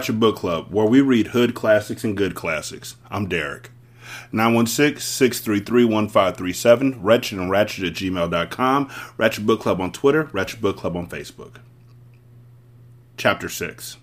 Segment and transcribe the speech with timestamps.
[0.00, 2.96] Ratchet Book Club, where we read hood classics and good classics.
[3.10, 3.70] I'm Derek.
[4.32, 11.06] 916-633-1537, Wretched and Ratchet at gmail.com, Ratchet Book Club on Twitter, Ratchet Book Club on
[11.06, 11.56] Facebook.
[13.18, 13.98] Chapter 6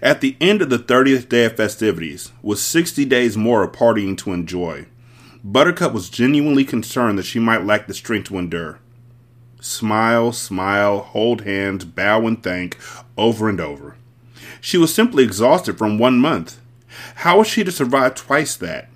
[0.00, 4.16] At the end of the 30th day of festivities, with 60 days more of partying
[4.18, 4.86] to enjoy,
[5.42, 8.78] Buttercup was genuinely concerned that she might lack the strength to endure.
[9.60, 12.78] Smile, smile, hold hands, bow and thank,
[13.16, 13.96] over and over.
[14.62, 16.60] She was simply exhausted from one month.
[17.16, 18.88] How was she to survive twice that?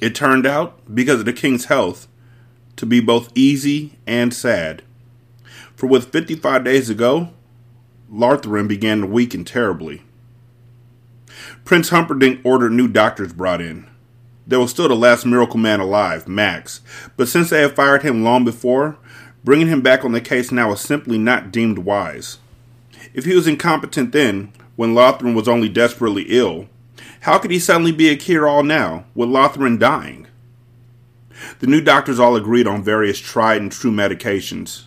[0.00, 2.08] It turned out, because of the king's health,
[2.76, 4.82] to be both easy and sad.
[5.74, 7.30] For with 55 days ago,
[8.10, 10.02] Lotharon began to weaken terribly.
[11.64, 13.86] Prince Humperdinck ordered new doctors brought in.
[14.46, 16.80] There was still the last miracle man alive, Max,
[17.16, 18.98] but since they had fired him long before,
[19.44, 22.38] Bringing him back on the case now was simply not deemed wise.
[23.14, 26.68] If he was incompetent then, when Lotharon was only desperately ill,
[27.20, 30.26] how could he suddenly be a cure all now, with Lotharon dying?
[31.60, 34.84] The new doctors all agreed on various tried and true medications,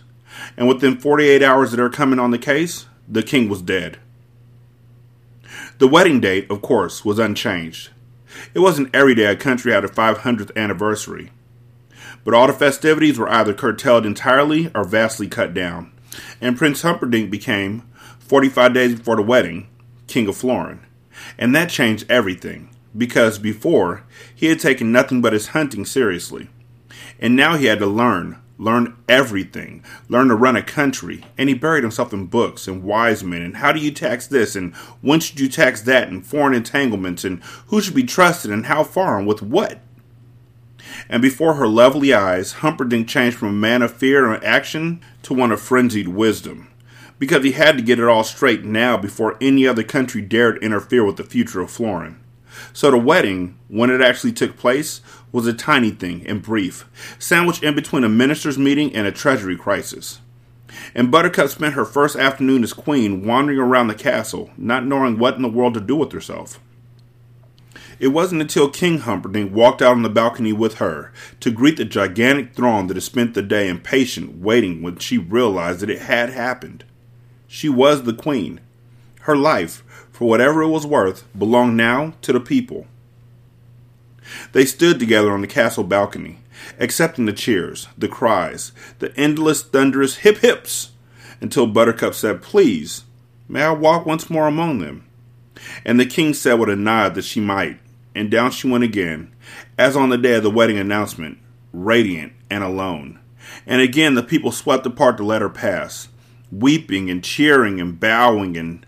[0.56, 3.98] and within 48 hours of their coming on the case, the king was dead.
[5.78, 7.90] The wedding date, of course, was unchanged.
[8.52, 11.30] It wasn't every day a country had a 500th anniversary,
[12.24, 15.92] but all the festivities were either curtailed entirely or vastly cut down,
[16.40, 17.84] and Prince Humperdinck became,
[18.28, 19.68] 45 days before the wedding,
[20.06, 20.80] King of Florin.
[21.38, 26.48] And that changed everything, because before, he had taken nothing but his hunting seriously.
[27.18, 31.54] And now he had to learn, learn everything, learn to run a country, and he
[31.54, 35.20] buried himself in books and wise men, and how do you tax this, and when
[35.20, 39.18] should you tax that, and foreign entanglements, and who should be trusted, and how far,
[39.18, 39.80] and with what?
[41.08, 45.34] And before her lovely eyes, Humperdinck changed from a man of fear and action to
[45.34, 46.67] one of frenzied wisdom,
[47.18, 51.04] because he had to get it all straight now before any other country dared interfere
[51.04, 52.20] with the future of Florin.
[52.72, 55.00] So the wedding, when it actually took place,
[55.32, 59.56] was a tiny thing and brief, sandwiched in between a minister's meeting and a treasury
[59.56, 60.20] crisis.
[60.94, 65.36] And Buttercup spent her first afternoon as queen wandering around the castle, not knowing what
[65.36, 66.60] in the world to do with herself.
[67.98, 71.84] It wasn't until King Humperdinck walked out on the balcony with her to greet the
[71.84, 76.30] gigantic throng that had spent the day impatient waiting when she realized that it had
[76.30, 76.84] happened.
[77.48, 78.60] She was the queen.
[79.22, 79.82] Her life,
[80.12, 82.86] for whatever it was worth, belonged now to the people.
[84.52, 86.38] They stood together on the castle balcony,
[86.78, 90.90] accepting the cheers, the cries, the endless, thunderous hip hips,
[91.40, 93.04] until Buttercup said, Please,
[93.48, 95.06] may I walk once more among them?
[95.84, 97.80] And the king said with a nod that she might,
[98.14, 99.32] and down she went again,
[99.78, 101.38] as on the day of the wedding announcement,
[101.72, 103.18] radiant and alone.
[103.66, 106.08] And again the people swept apart to let her pass,
[106.50, 108.86] weeping and cheering and bowing and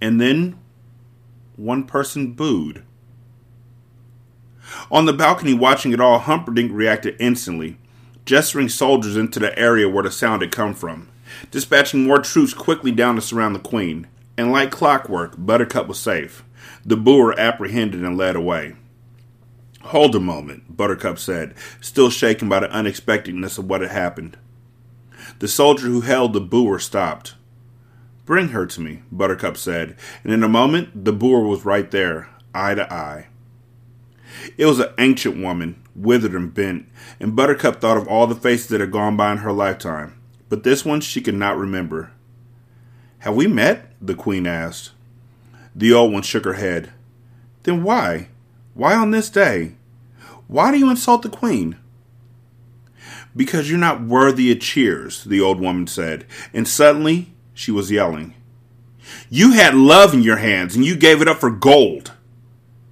[0.00, 0.58] and then
[1.56, 2.82] one person booed.
[4.90, 7.78] On the balcony watching it all, Humperdinck reacted instantly,
[8.24, 11.08] gesturing soldiers into the area where the sound had come from,
[11.50, 16.44] dispatching more troops quickly down to surround the queen, and like clockwork, Buttercup was safe.
[16.84, 18.74] The boor apprehended and led away.
[19.82, 24.36] Hold a moment, Buttercup said, still shaken by the unexpectedness of what had happened.
[25.42, 27.34] The soldier who held the boor stopped.
[28.24, 32.28] Bring her to me, Buttercup said, and in a moment the boor was right there,
[32.54, 33.26] eye to eye.
[34.56, 36.86] It was an ancient woman, withered and bent,
[37.18, 40.16] and Buttercup thought of all the faces that had gone by in her lifetime,
[40.48, 42.12] but this one she could not remember.
[43.18, 43.90] Have we met?
[44.00, 44.92] the queen asked.
[45.74, 46.92] The old one shook her head.
[47.64, 48.28] Then why?
[48.74, 49.74] Why on this day?
[50.46, 51.78] Why do you insult the queen?
[53.34, 58.34] Because you're not worthy of cheers, the old woman said, and suddenly she was yelling.
[59.30, 62.12] You had love in your hands and you gave it up for gold.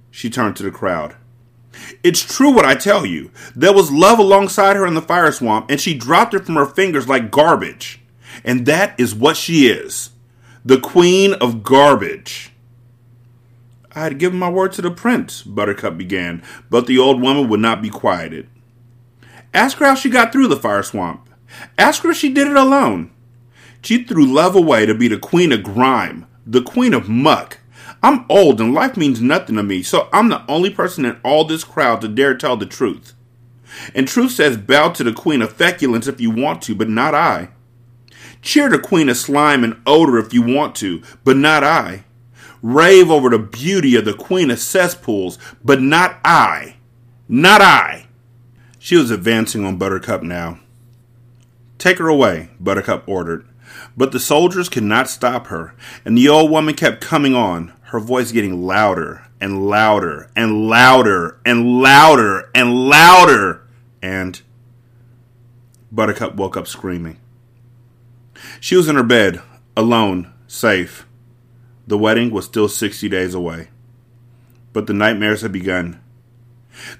[0.09, 1.15] She turned to the crowd.
[2.03, 3.31] It's true what I tell you.
[3.55, 6.65] There was love alongside her in the fire swamp, and she dropped it from her
[6.65, 8.01] fingers like garbage.
[8.43, 10.11] And that is what she is
[10.63, 12.51] the queen of garbage.
[13.93, 17.59] I had given my word to the prince, Buttercup began, but the old woman would
[17.59, 18.47] not be quieted.
[19.53, 21.29] Ask her how she got through the fire swamp.
[21.77, 23.11] Ask her if she did it alone.
[23.81, 27.59] She threw love away to be the queen of grime, the queen of muck.
[28.03, 31.45] I'm old and life means nothing to me, so I'm the only person in all
[31.45, 33.13] this crowd to dare tell the truth.
[33.93, 37.15] And truth says bow to the queen of feculence if you want to, but not
[37.15, 37.49] I.
[38.41, 42.05] Cheer the queen of slime and odor if you want to, but not I
[42.61, 46.75] rave over the beauty of the queen of cesspools, but not I.
[47.27, 48.07] Not I.
[48.83, 50.57] She was advancing on Buttercup now.
[51.77, 53.45] Take her away, Buttercup ordered,
[53.95, 57.99] But the soldiers could not stop her, and the old woman kept coming on, her
[57.99, 63.61] voice getting louder and louder and louder and louder and louder.
[64.01, 64.41] And
[65.91, 67.19] Buttercup woke up screaming.
[68.59, 69.43] She was in her bed,
[69.77, 71.05] alone, safe.
[71.85, 73.67] The wedding was still 60 days away.
[74.73, 76.01] But the nightmares had begun.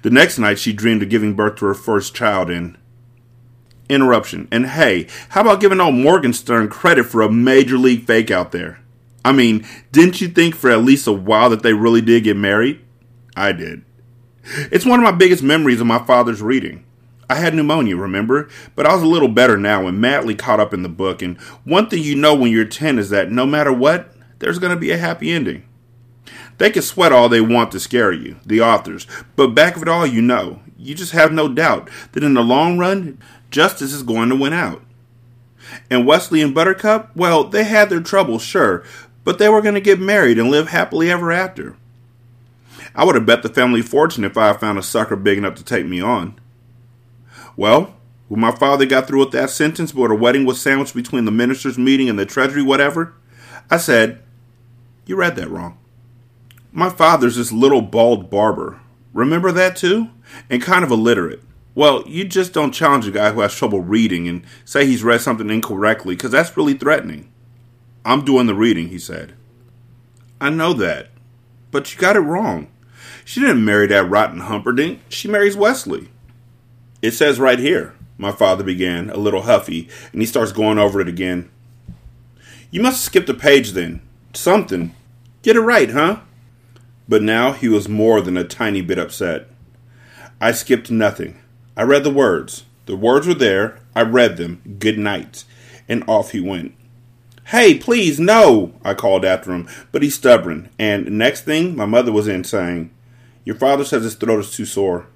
[0.02, 2.76] The next night, she dreamed of giving birth to her first child and.
[3.88, 4.48] Interruption.
[4.50, 8.80] And hey, how about giving old Morgenstern credit for a major league fake out there?
[9.24, 12.36] I mean, didn't you think for at least a while that they really did get
[12.36, 12.80] married?
[13.36, 13.84] I did.
[14.44, 16.84] It's one of my biggest memories of my father's reading.
[17.30, 18.48] I had pneumonia, remember?
[18.74, 21.22] But I was a little better now and madly caught up in the book.
[21.22, 24.74] And one thing you know when you're 10 is that no matter what, there's going
[24.74, 25.64] to be a happy ending.
[26.62, 29.88] They can sweat all they want to scare you, the authors, but back of it
[29.88, 33.18] all, you know, you just have no doubt that in the long run,
[33.50, 34.80] justice is going to win out.
[35.90, 38.84] And Wesley and Buttercup, well, they had their troubles, sure,
[39.24, 41.76] but they were going to get married and live happily ever after.
[42.94, 45.56] I would have bet the family fortune if I had found a sucker big enough
[45.56, 46.38] to take me on.
[47.56, 47.96] Well,
[48.28, 51.32] when my father got through with that sentence where the wedding was sandwiched between the
[51.32, 53.14] minister's meeting and the treasury, whatever,
[53.68, 54.22] I said,
[55.06, 55.78] You read that wrong.
[56.72, 58.80] My father's this little bald barber.
[59.12, 60.08] Remember that too?
[60.48, 61.42] And kind of illiterate.
[61.74, 65.20] Well, you just don't challenge a guy who has trouble reading and say he's read
[65.20, 67.30] something incorrectly, because that's really threatening.
[68.04, 69.34] I'm doing the reading, he said.
[70.40, 71.10] I know that,
[71.70, 72.68] but you got it wrong.
[73.24, 75.00] She didn't marry that rotten Humperdinck.
[75.08, 76.08] She marries Wesley.
[77.00, 81.00] It says right here, my father began, a little huffy, and he starts going over
[81.00, 81.50] it again.
[82.70, 84.02] You must have skipped a page then.
[84.32, 84.94] Something.
[85.42, 86.20] Get it right, huh?
[87.12, 89.46] But now he was more than a tiny bit upset.
[90.40, 91.38] I skipped nothing.
[91.76, 92.64] I read the words.
[92.86, 93.80] The words were there.
[93.94, 94.62] I read them.
[94.78, 95.44] Good night.
[95.86, 96.74] And off he went.
[97.48, 100.70] Hey, please, no, I called after him, but he's stubborn.
[100.78, 102.90] And next thing, my mother was in saying,
[103.44, 105.06] Your father says his throat is too sore.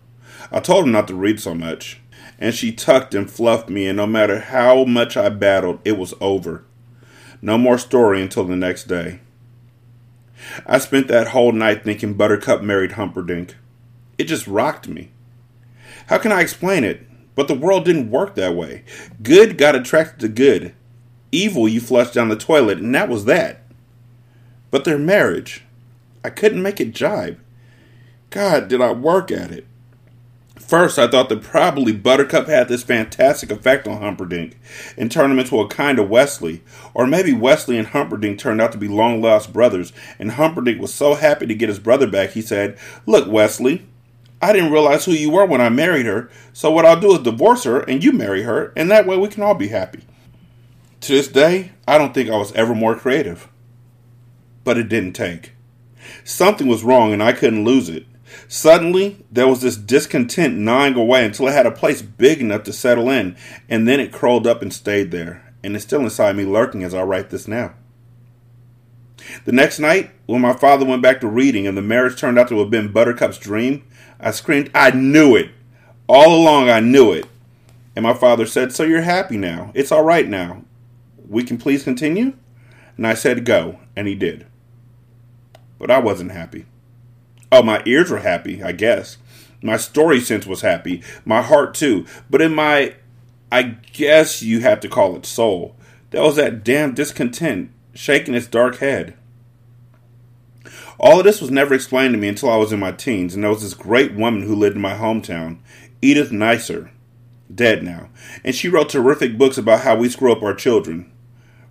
[0.53, 2.03] I told him not to read so much.
[2.39, 6.13] And she tucked and fluffed me, and no matter how much I battled, it was
[6.21, 6.63] over.
[7.41, 9.21] No more story until the next day.
[10.67, 13.57] I spent that whole night thinking Buttercup married Humperdinck.
[14.19, 15.11] It just rocked me.
[16.07, 17.07] How can I explain it?
[17.35, 18.85] But the world didn't work that way.
[19.23, 20.75] Good got attracted to good.
[21.33, 23.63] Evil you flushed down the toilet, and that was that.
[24.71, 25.65] But their marriage,
[26.25, 27.39] I couldn't make it jibe.
[28.31, 29.67] God, did I work at it.
[30.67, 34.59] First, I thought that probably Buttercup had this fantastic effect on Humperdinck
[34.97, 36.63] and turned him into a kind of Wesley.
[36.93, 40.93] Or maybe Wesley and Humperdinck turned out to be long lost brothers, and Humperdinck was
[40.93, 42.77] so happy to get his brother back, he said,
[43.07, 43.87] Look, Wesley,
[44.43, 47.21] I didn't realize who you were when I married her, so what I'll do is
[47.21, 50.01] divorce her and you marry her, and that way we can all be happy.
[51.03, 53.49] To this day, I don't think I was ever more creative.
[54.65, 55.53] But it didn't take.
[56.25, 58.07] Something was wrong and I couldn't lose it.
[58.49, 62.73] Suddenly, there was this discontent gnawing away until it had a place big enough to
[62.73, 63.37] settle in,
[63.69, 66.95] and then it curled up and stayed there, and it's still inside me lurking as
[66.95, 67.75] I write this now.
[69.45, 72.49] The next night, when my father went back to reading and the marriage turned out
[72.49, 73.85] to have been Buttercup's dream,
[74.21, 75.51] I screamed, I knew it!
[76.09, 77.27] All along, I knew it!
[77.97, 79.73] And my father said, So you're happy now.
[79.75, 80.63] It's all right now.
[81.29, 82.35] We can please continue?
[82.97, 83.81] And I said, Go.
[83.97, 84.47] And he did.
[85.79, 86.67] But I wasn't happy.
[87.53, 89.19] Oh, my ears were happy, I guess.
[89.63, 91.03] My story sense was happy.
[91.25, 92.07] My heart, too.
[92.29, 92.95] But in my,
[93.51, 93.63] I
[93.93, 95.77] guess you have to call it soul,
[96.11, 99.17] there was that damn discontent shaking its dark head.
[100.99, 103.43] All of this was never explained to me until I was in my teens, and
[103.43, 105.59] there was this great woman who lived in my hometown,
[106.01, 106.91] Edith Neisser,
[107.55, 108.09] dead now,
[108.45, 111.13] and she wrote terrific books about how we screw up our children.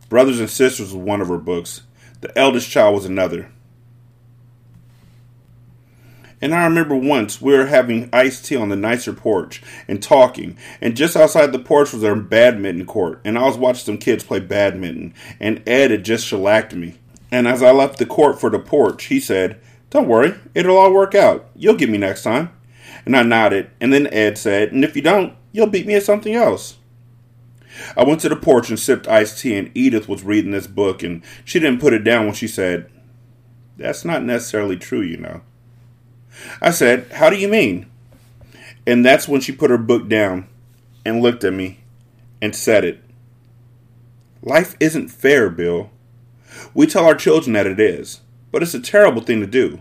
[0.10, 1.82] Brothers and Sisters was one of her books.
[2.22, 3.52] The Eldest Child was another.
[6.46, 10.56] And I remember once we were having iced tea on the Neisser porch and talking,
[10.80, 14.24] and just outside the porch was our badminton court, and I was watching some kids
[14.24, 17.00] play badminton, and Ed had just shellacked me.
[17.32, 19.60] And as I left the court for the porch, he said,
[19.90, 21.50] Don't worry, it'll all work out.
[21.56, 22.52] You'll get me next time.
[23.08, 26.04] And I nodded, and then Ed said, And if you don't, you'll beat me at
[26.04, 26.78] something else.
[27.98, 31.02] I went to the porch and sipped iced tea, and Edith was reading this book,
[31.02, 32.88] and she didn't put it down when she said,
[33.78, 35.42] That's not necessarily true, you know.
[36.62, 37.88] I said, How do you mean?
[38.88, 40.48] And that's when she put her book down
[41.06, 41.80] and looked at me
[42.42, 43.02] and said it.
[44.42, 45.90] Life isn't fair, Bill.
[46.74, 49.80] We tell our children that it is, but it's a terrible thing to do.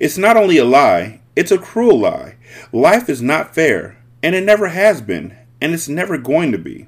[0.00, 2.36] It's not only a lie, it's a cruel lie.
[2.72, 6.86] Life is not fair, and it never has been, and it's never going to be.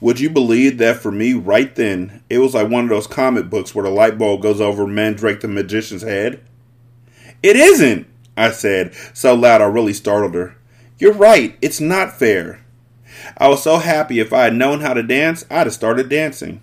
[0.00, 3.50] Would you believe that for me, right then, it was like one of those comic
[3.50, 6.42] books where the light bulb goes over Mandrake the magician's head?
[7.42, 8.06] It isn't,
[8.36, 10.56] I said, so loud I really startled her.
[10.98, 12.64] You're right, it's not fair.
[13.38, 16.60] I was so happy if I had known how to dance, I'd have started dancing.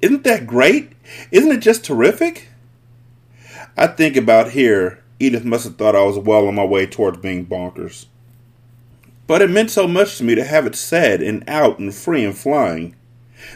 [0.00, 0.92] Isn't that great?
[1.30, 2.48] Isn't it just terrific?
[3.76, 7.18] I think about here, Edith must have thought I was well on my way towards
[7.18, 8.06] being bonkers.
[9.26, 12.24] But it meant so much to me to have it said and out and free
[12.24, 12.96] and flying.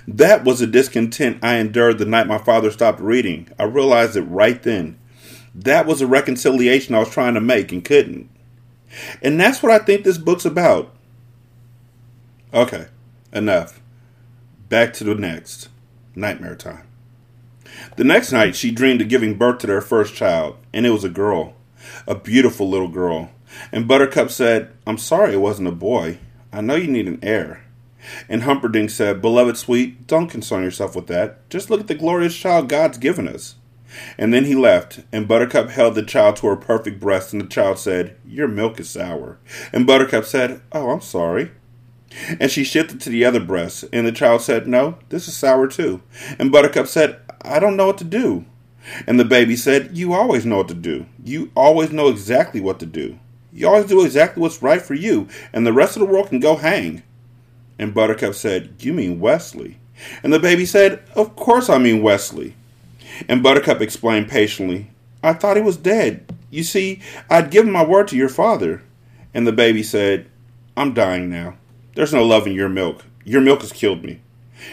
[0.06, 3.48] That was the discontent I endured the night my father stopped reading.
[3.58, 4.98] I realized it right then.
[5.56, 8.28] That was a reconciliation I was trying to make and couldn't.
[9.22, 10.94] And that's what I think this book's about.
[12.52, 12.88] Okay,
[13.32, 13.80] enough.
[14.68, 15.70] Back to the next.
[16.14, 16.86] Nightmare time.
[17.96, 21.04] The next night, she dreamed of giving birth to their first child, and it was
[21.04, 21.54] a girl.
[22.06, 23.30] A beautiful little girl.
[23.72, 26.18] And Buttercup said, I'm sorry it wasn't a boy.
[26.52, 27.64] I know you need an heir.
[28.28, 31.48] And Humperdinck said, Beloved sweet, don't concern yourself with that.
[31.48, 33.56] Just look at the glorious child God's given us.
[34.18, 37.46] And then he left, and Buttercup held the child to her perfect breast, and the
[37.46, 39.38] child said, Your milk is sour.
[39.72, 41.52] And Buttercup said, Oh, I'm sorry.
[42.40, 45.66] And she shifted to the other breast, and the child said, No, this is sour
[45.66, 46.02] too.
[46.38, 48.46] And Buttercup said, I don't know what to do.
[49.06, 51.06] And the baby said, You always know what to do.
[51.22, 53.18] You always know exactly what to do.
[53.52, 56.40] You always do exactly what's right for you, and the rest of the world can
[56.40, 57.02] go hang.
[57.78, 59.78] And Buttercup said, You mean Wesley?
[60.22, 62.54] And the baby said, Of course I mean Wesley.
[63.28, 64.90] And Buttercup explained patiently,
[65.22, 66.32] I thought he was dead.
[66.50, 68.82] You see, I'd given my word to your father.
[69.34, 70.30] And the baby said,
[70.76, 71.56] I'm dying now.
[71.94, 73.04] There's no love in your milk.
[73.24, 74.20] Your milk has killed me.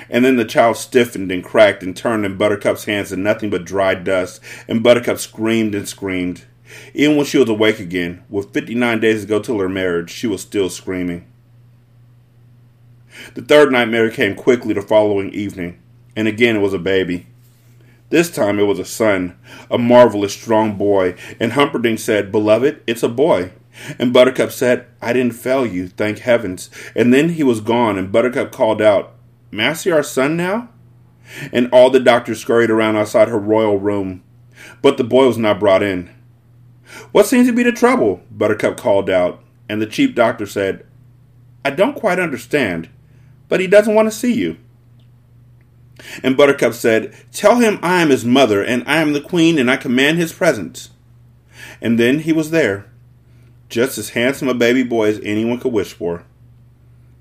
[0.09, 3.65] And then the child stiffened and cracked and turned in Buttercup's hands to nothing but
[3.65, 6.45] dry dust, and Buttercup screamed and screamed.
[6.93, 10.27] Even when she was awake again, with 59 days to go till her marriage, she
[10.27, 11.25] was still screaming.
[13.35, 15.79] The third nightmare came quickly the following evening,
[16.15, 17.27] and again it was a baby.
[18.13, 19.35] This time it was a son,
[19.71, 23.53] a marvelous strong boy, and Humperdinck said, Beloved, it's a boy.
[23.97, 26.69] And Buttercup said, I didn't fail you, thank heavens.
[26.95, 29.15] And then he was gone, and Buttercup called out,
[29.73, 30.69] see our son now?
[31.51, 34.21] And all the doctors scurried around outside her royal room.
[34.83, 36.13] But the boy was not brought in.
[37.13, 38.21] What seems to be the trouble?
[38.29, 40.85] Buttercup called out, and the chief doctor said,
[41.65, 42.89] I don't quite understand,
[43.49, 44.57] but he doesn't want to see you.
[46.21, 49.69] And Buttercup said, Tell him I am his mother, and I am the queen, and
[49.69, 50.89] I command his presence.
[51.81, 52.89] And then he was there,
[53.69, 56.25] just as handsome a baby boy as anyone could wish for.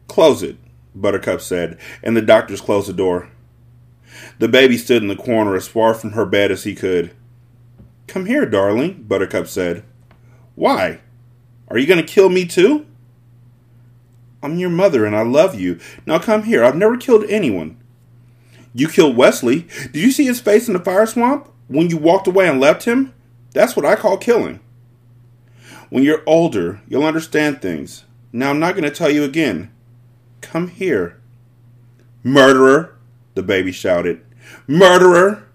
[0.09, 0.57] Close it,
[0.95, 3.31] Buttercup said, and the doctors closed the door.
[4.39, 7.15] The baby stood in the corner as far from her bed as he could.
[8.07, 9.85] Come here, darling, Buttercup said.
[10.55, 11.01] Why?
[11.69, 12.87] Are you going to kill me too?
[14.43, 15.79] I'm your mother and I love you.
[16.05, 16.65] Now come here.
[16.65, 17.82] I've never killed anyone.
[18.75, 19.67] You killed Wesley.
[19.93, 22.85] Did you see his face in the fire swamp when you walked away and left
[22.85, 23.15] him?
[23.53, 24.61] That's what I call killing.
[25.91, 28.05] When you're older, you'll understand things.
[28.33, 29.71] Now I'm not going to tell you again.
[30.41, 31.21] Come here.
[32.23, 32.97] Murderer,
[33.35, 34.23] the baby shouted.
[34.67, 35.47] Murderer!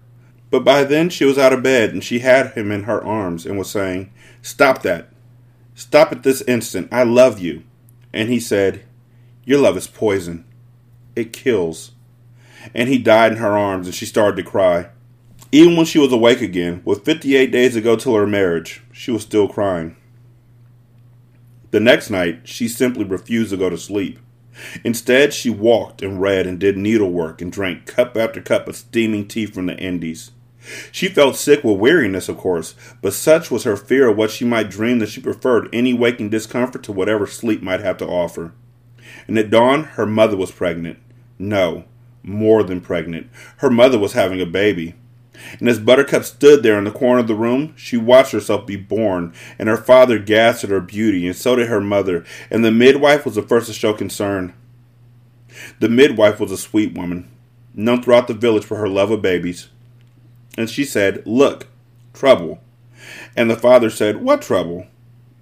[0.50, 3.44] But by then she was out of bed and she had him in her arms
[3.44, 5.08] and was saying, Stop that.
[5.74, 6.88] Stop at this instant.
[6.92, 7.64] I love you.
[8.12, 8.84] And he said,
[9.44, 10.44] Your love is poison.
[11.14, 11.92] It kills
[12.74, 14.88] and he died in her arms, and she started to cry.
[15.50, 19.10] Even when she was awake again, with 58 days to go till her marriage, she
[19.10, 19.96] was still crying.
[21.70, 24.18] The next night, she simply refused to go to sleep.
[24.84, 29.26] Instead, she walked and read and did needlework and drank cup after cup of steaming
[29.26, 30.32] tea from the Indies.
[30.92, 34.44] She felt sick with weariness, of course, but such was her fear of what she
[34.44, 38.52] might dream that she preferred any waking discomfort to whatever sleep might have to offer.
[39.26, 40.98] And at dawn, her mother was pregnant.
[41.38, 41.84] No,
[42.28, 43.28] more than pregnant.
[43.58, 44.94] Her mother was having a baby.
[45.58, 48.76] And as Buttercup stood there in the corner of the room, she watched herself be
[48.76, 52.72] born, and her father gasped at her beauty, and so did her mother, and the
[52.72, 54.52] midwife was the first to show concern.
[55.80, 57.28] The midwife was a sweet woman,
[57.74, 59.68] known throughout the village for her love of babies.
[60.56, 61.68] And she said, Look,
[62.12, 62.60] trouble.
[63.36, 64.86] And the father said, What trouble?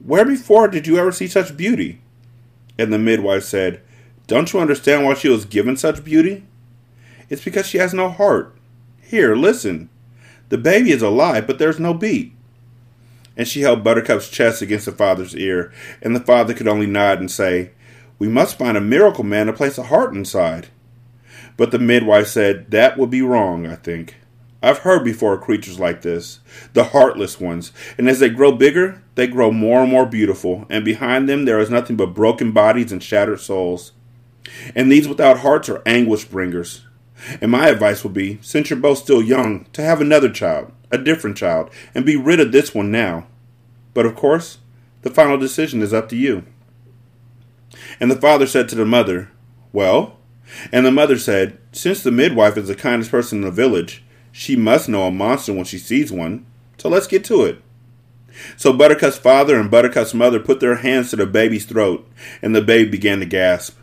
[0.05, 2.00] Where before did you ever see such beauty?
[2.78, 3.81] And the midwife said,
[4.26, 6.45] Don't you understand why she was given such beauty?
[7.28, 8.56] It's because she has no heart.
[9.00, 9.88] Here, listen.
[10.49, 12.33] The baby is alive, but there's no beat.
[13.37, 17.18] And she held Buttercup's chest against the father's ear, and the father could only nod
[17.18, 17.73] and say,
[18.18, 20.68] We must find a miracle man to place a heart inside.
[21.56, 24.16] But the midwife said, That would be wrong, I think.
[24.62, 26.40] I've heard before of creatures like this,
[26.73, 30.85] the heartless ones, and as they grow bigger, they grow more and more beautiful, and
[30.85, 33.92] behind them there is nothing but broken bodies and shattered souls.
[34.75, 36.86] And these without hearts are anguish bringers.
[37.41, 40.99] And my advice would be since you're both still young, to have another child, a
[40.99, 43.27] different child, and be rid of this one now.
[43.95, 44.59] But of course,
[45.03, 46.45] the final decision is up to you.
[47.99, 49.31] And the father said to the mother,
[49.73, 50.19] Well?
[50.73, 54.55] And the mother said, Since the midwife is the kindest person in the village, she
[54.55, 56.45] must know a monster when she sees one.
[56.79, 57.63] So let's get to it.
[58.57, 62.07] So Buttercup's father and Buttercup's mother put their hands to the baby's throat,
[62.43, 63.79] and the baby began to gasp.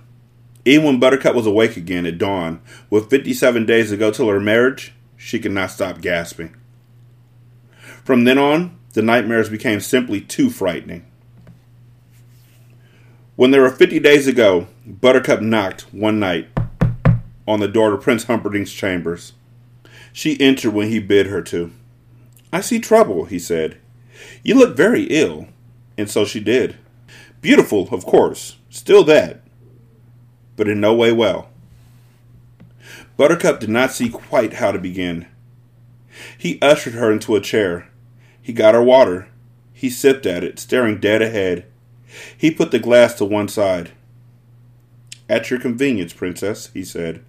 [0.66, 4.40] Even when Buttercup was awake again at dawn, with 57 days to go till her
[4.40, 6.56] marriage, she could not stop gasping.
[8.04, 11.06] From then on, the nightmares became simply too frightening.
[13.36, 16.50] When there were 50 days to go, Buttercup knocked one night
[17.48, 19.34] on the door to Prince Humperdinck's chambers.
[20.12, 21.72] She entered when he bid her to.
[22.52, 23.80] I see trouble, he said.
[24.44, 25.48] You look very ill.
[25.98, 26.78] And so she did.
[27.42, 29.43] Beautiful, of course, still that,
[30.56, 31.50] but in no way well.
[33.18, 35.28] Buttercup did not see quite how to begin.
[36.38, 37.90] He ushered her into a chair.
[38.42, 39.28] He got her water.
[39.74, 41.66] He sipped at it, staring dead ahead.
[42.38, 43.92] He put the glass to one side.
[45.30, 47.24] At your convenience, Princess, he said.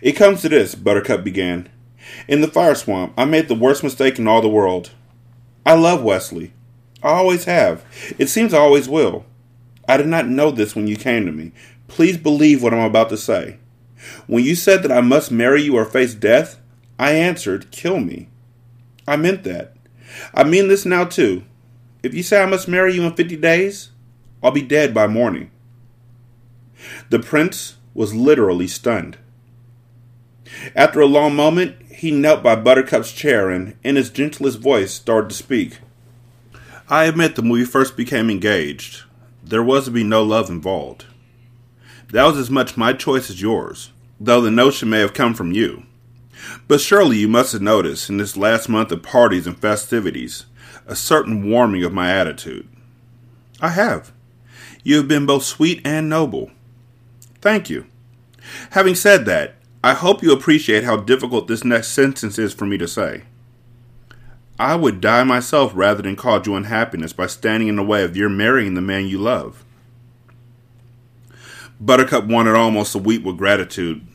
[0.00, 1.68] It comes to this, Buttercup began.
[2.26, 4.90] In the fire swamp, I made the worst mistake in all the world.
[5.66, 6.52] I love Wesley.
[7.02, 7.84] I always have.
[8.18, 9.26] It seems I always will.
[9.88, 11.52] I did not know this when you came to me.
[11.88, 13.58] Please believe what I'm about to say.
[14.26, 16.60] When you said that I must marry you or face death,
[16.98, 18.28] I answered, Kill me.
[19.06, 19.74] I meant that.
[20.32, 21.44] I mean this now, too.
[22.02, 23.90] If you say I must marry you in 50 days,
[24.42, 25.50] I'll be dead by morning.
[27.10, 29.18] The prince was literally stunned.
[30.76, 35.30] After a long moment, he knelt by Buttercup's chair and, in his gentlest voice, started
[35.30, 35.78] to speak.
[36.88, 39.02] I admit that when we first became engaged,
[39.42, 41.06] there was to be no love involved.
[42.10, 45.52] That was as much my choice as yours, though the notion may have come from
[45.52, 45.84] you.
[46.66, 50.46] But surely you must have noticed in this last month of parties and festivities
[50.86, 52.66] a certain warming of my attitude.
[53.60, 54.12] I have.
[54.82, 56.50] You have been both sweet and noble.
[57.40, 57.86] Thank you.
[58.70, 62.78] Having said that, I hope you appreciate how difficult this next sentence is for me
[62.78, 63.24] to say.
[64.58, 68.16] I would die myself rather than cause you unhappiness by standing in the way of
[68.16, 69.64] your marrying the man you love.
[71.80, 74.06] Buttercup wanted almost to weep with gratitude.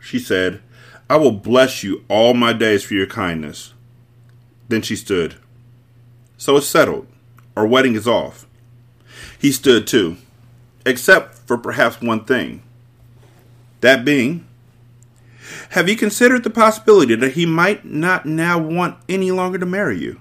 [0.00, 0.60] She said,
[1.08, 3.72] I will bless you all my days for your kindness.
[4.68, 5.36] Then she stood.
[6.36, 7.06] So it's settled.
[7.56, 8.46] Our wedding is off.
[9.38, 10.16] He stood too,
[10.84, 12.62] except for perhaps one thing.
[13.80, 14.46] That being,
[15.70, 19.98] have you considered the possibility that he might not now want any longer to marry
[19.98, 20.20] you?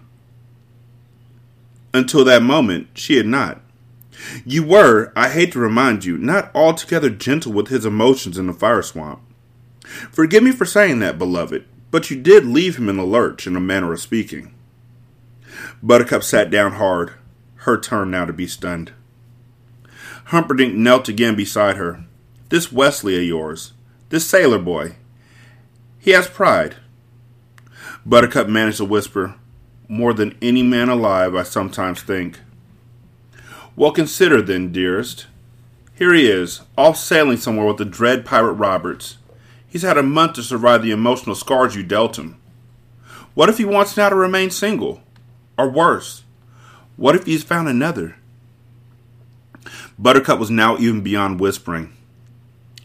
[1.93, 3.61] Until that moment, she had not.
[4.45, 8.53] You were, I hate to remind you, not altogether gentle with his emotions in the
[8.53, 9.21] fire swamp.
[10.11, 13.55] Forgive me for saying that, beloved, but you did leave him in the lurch, in
[13.55, 14.53] a manner of speaking.
[15.83, 17.13] Buttercup sat down hard,
[17.55, 18.91] her turn now to be stunned.
[20.25, 22.05] Humperdinck knelt again beside her.
[22.49, 23.73] This Wesley of yours,
[24.09, 24.95] this sailor boy,
[25.99, 26.75] he has pride.
[28.05, 29.35] Buttercup managed to whisper,
[29.87, 32.39] More than any man alive, I sometimes think.
[33.75, 35.27] Well, consider then, dearest.
[35.95, 39.17] Here he is, off sailing somewhere with the dread pirate Roberts.
[39.67, 42.37] He's had a month to survive the emotional scars you dealt him.
[43.33, 45.01] What if he wants now to remain single?
[45.57, 46.23] Or worse,
[46.97, 48.15] what if he's found another?
[49.97, 51.95] Buttercup was now even beyond whispering.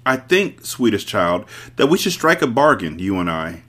[0.04, 1.46] I think, sweetest child,
[1.76, 3.62] that we should strike a bargain, you and I.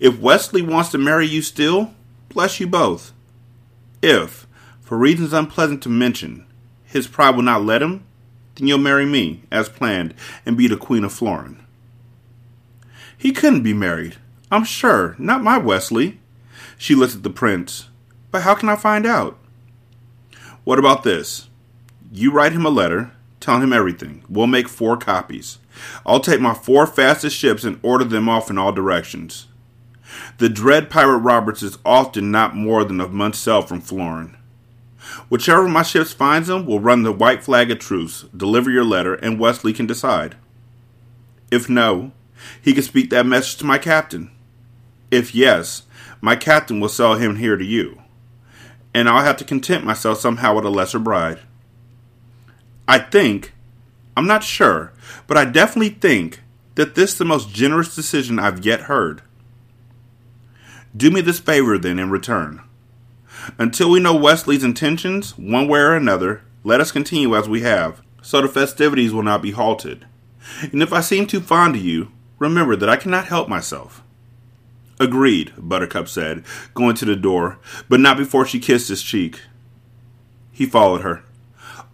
[0.00, 1.94] If Wesley wants to marry you still,
[2.28, 3.12] bless you both.
[4.02, 4.43] If,
[4.84, 6.46] for reasons unpleasant to mention,
[6.84, 8.04] his pride will not let him,
[8.54, 10.14] then you'll marry me, as planned,
[10.46, 11.64] and be the Queen of Florin.
[13.16, 14.16] He couldn't be married,
[14.50, 16.20] I'm sure, not my Wesley.
[16.76, 17.88] She looked at the prince.
[18.30, 19.38] But how can I find out?
[20.64, 21.48] What about this?
[22.12, 24.22] You write him a letter, telling him everything.
[24.28, 25.58] We'll make four copies.
[26.06, 29.48] I'll take my four fastest ships and order them off in all directions.
[30.38, 34.36] The dread pirate Roberts is often not more than a month's sail from Florin.
[35.28, 38.84] Whichever of my ships finds him will run the white flag of truce, deliver your
[38.84, 40.36] letter, and Wesley can decide.
[41.50, 42.12] If no,
[42.60, 44.30] he can speak that message to my captain.
[45.10, 45.82] If yes,
[46.20, 48.02] my captain will sell him here to you,
[48.94, 51.40] and I'll have to content myself somehow with a lesser bride.
[52.88, 53.52] I think,
[54.16, 54.92] I'm not sure,
[55.26, 56.42] but I definitely think
[56.74, 59.22] that this is the most generous decision I've yet heard.
[60.96, 62.62] Do me this favor then in return.
[63.58, 68.02] Until we know Wesley's intentions, one way or another, let us continue as we have,
[68.22, 70.06] so the festivities will not be halted.
[70.60, 74.02] And if I seem too fond of you, remember that I cannot help myself.
[75.00, 79.40] Agreed, Buttercup said, going to the door, but not before she kissed his cheek.
[80.52, 81.24] He followed her.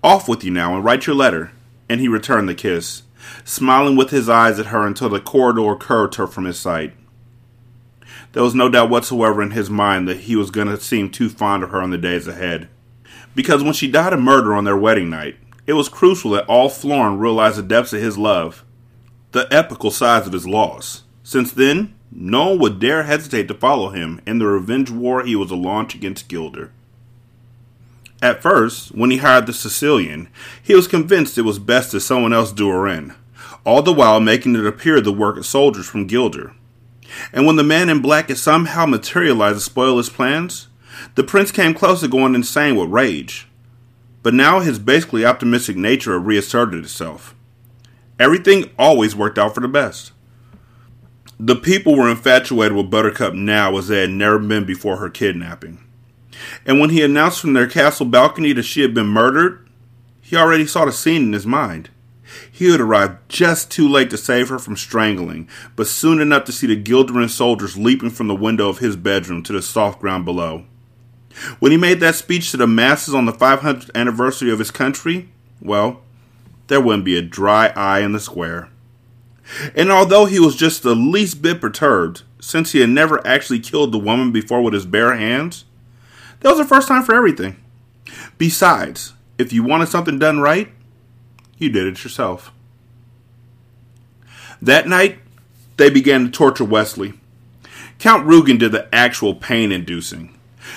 [0.03, 1.53] Off with you now and write your letter.
[1.89, 3.03] And he returned the kiss,
[3.45, 6.95] smiling with his eyes at her until the corridor curved her from his sight.
[8.33, 11.29] There was no doubt whatsoever in his mind that he was going to seem too
[11.29, 12.69] fond of her in the days ahead.
[13.35, 16.69] Because when she died of murder on their wedding night, it was crucial that all
[16.69, 18.64] Florin realize the depths of his love,
[19.33, 21.05] the epical size of his loss.
[21.23, 25.37] Since then, no one would dare hesitate to follow him in the revenge war he
[25.37, 26.73] was to launch against Guilder.
[28.23, 30.29] At first, when he hired the Sicilian,
[30.62, 33.14] he was convinced it was best that someone else do her in,
[33.64, 36.53] all the while making it appear the work of soldiers from Guilder.
[37.33, 40.68] And when the man in black had somehow materialized to spoil his plans,
[41.14, 43.49] the prince came close to going insane with rage.
[44.23, 47.35] But now his basically optimistic nature reasserted itself.
[48.18, 50.12] Everything always worked out for the best.
[51.38, 55.83] The people were infatuated with Buttercup now as they had never been before her kidnapping.
[56.66, 59.66] And when he announced from their castle balcony that she had been murdered,
[60.20, 61.88] he already saw the scene in his mind.
[62.51, 66.53] He had arrived just too late to save her from strangling, but soon enough to
[66.53, 70.25] see the Guilderian soldiers leaping from the window of his bedroom to the soft ground
[70.25, 70.64] below.
[71.59, 75.29] When he made that speech to the masses on the 500th anniversary of his country,
[75.61, 76.03] well,
[76.66, 78.69] there wouldn't be a dry eye in the square.
[79.75, 83.93] And although he was just the least bit perturbed, since he had never actually killed
[83.93, 85.64] the woman before with his bare hands,
[86.40, 87.57] that was the first time for everything.
[88.38, 90.71] Besides, if you wanted something done right,
[91.61, 92.53] you did it yourself.
[94.61, 95.18] That night,
[95.77, 97.14] they began to torture Wesley.
[97.99, 100.37] Count Rugen did the actual pain inducing.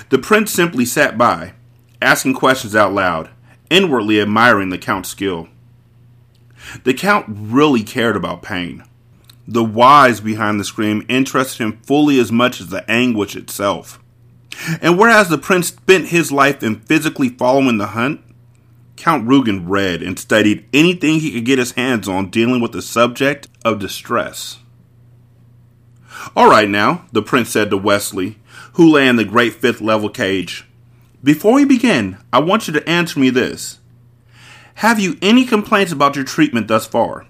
[0.09, 1.53] The prince simply sat by,
[2.01, 3.29] asking questions out loud,
[3.69, 5.49] inwardly admiring the Count's skill.
[6.83, 8.83] The Count really cared about pain.
[9.47, 13.99] The whys behind the scream interested him fully as much as the anguish itself.
[14.81, 18.21] And whereas the prince spent his life in physically following the hunt,
[18.95, 22.81] Count Rugen read and studied anything he could get his hands on dealing with the
[22.81, 24.59] subject of distress.
[26.35, 28.37] All right, now, the prince said to Wesley,
[28.73, 30.65] who lay in the great fifth level cage.
[31.23, 33.79] Before we begin, I want you to answer me this.
[34.75, 37.27] Have you any complaints about your treatment thus far?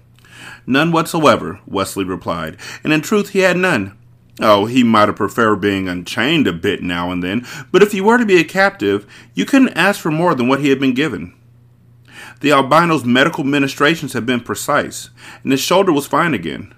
[0.66, 3.96] None whatsoever, Wesley replied, and in truth he had none.
[4.40, 8.04] Oh, he might have preferred being unchained a bit now and then, but if you
[8.04, 10.94] were to be a captive, you couldn't ask for more than what he had been
[10.94, 11.34] given.
[12.44, 15.08] The albino's medical ministrations had been precise,
[15.42, 16.74] and his shoulder was fine again.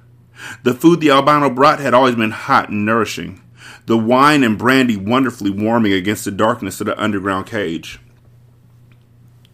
[0.62, 3.42] The food the albino brought had always been hot and nourishing,
[3.86, 7.98] the wine and brandy wonderfully warming against the darkness of the underground cage.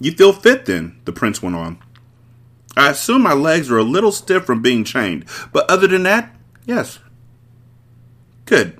[0.00, 1.82] You feel fit then, the prince went on.
[2.76, 6.36] I assume my legs are a little stiff from being chained, but other than that,
[6.66, 6.98] yes.
[8.44, 8.78] Good.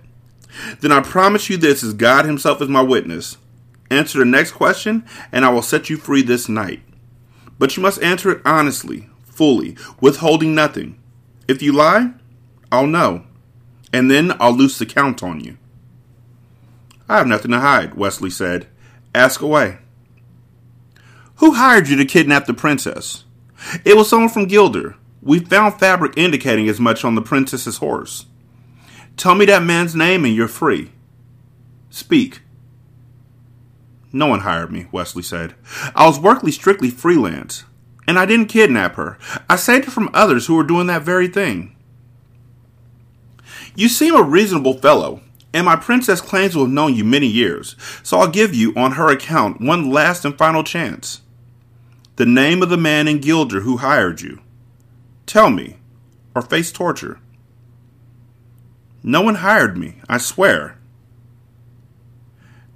[0.81, 3.39] Then I promise you this as God Himself is my witness.
[3.91, 6.83] Answer the next question, and I will set you free this night.
[7.63, 11.01] But you must answer it honestly, fully, withholding nothing.
[11.47, 12.15] If you lie,
[12.73, 13.25] I'll know,
[13.93, 15.59] and then I'll loose the count on you.
[17.09, 18.67] I have nothing to hide, Wesley said.
[19.15, 19.79] Ask away.
[21.37, 23.23] Who hired you to kidnap the princess?
[23.85, 24.97] It was someone from Guilder.
[25.23, 28.27] We found fabric indicating as much on the princess's horse.
[29.17, 30.91] Tell me that man's name and you're free.
[31.91, 32.42] Speak.
[34.13, 35.55] No one hired me, Wesley said.
[35.95, 37.65] I was working strictly freelance.
[38.07, 39.19] And I didn't kidnap her.
[39.49, 41.77] I saved her from others who were doing that very thing.
[43.75, 45.23] You seem a reasonable fellow,
[45.55, 48.93] and my princess claims to have known you many years, so I'll give you, on
[48.93, 51.23] her account, one last and final chance
[52.17, 54.41] the name of the man in Guilder who hired you.
[55.25, 55.79] Tell me,
[56.35, 57.19] or face torture.
[59.03, 60.79] No one hired me, I swear.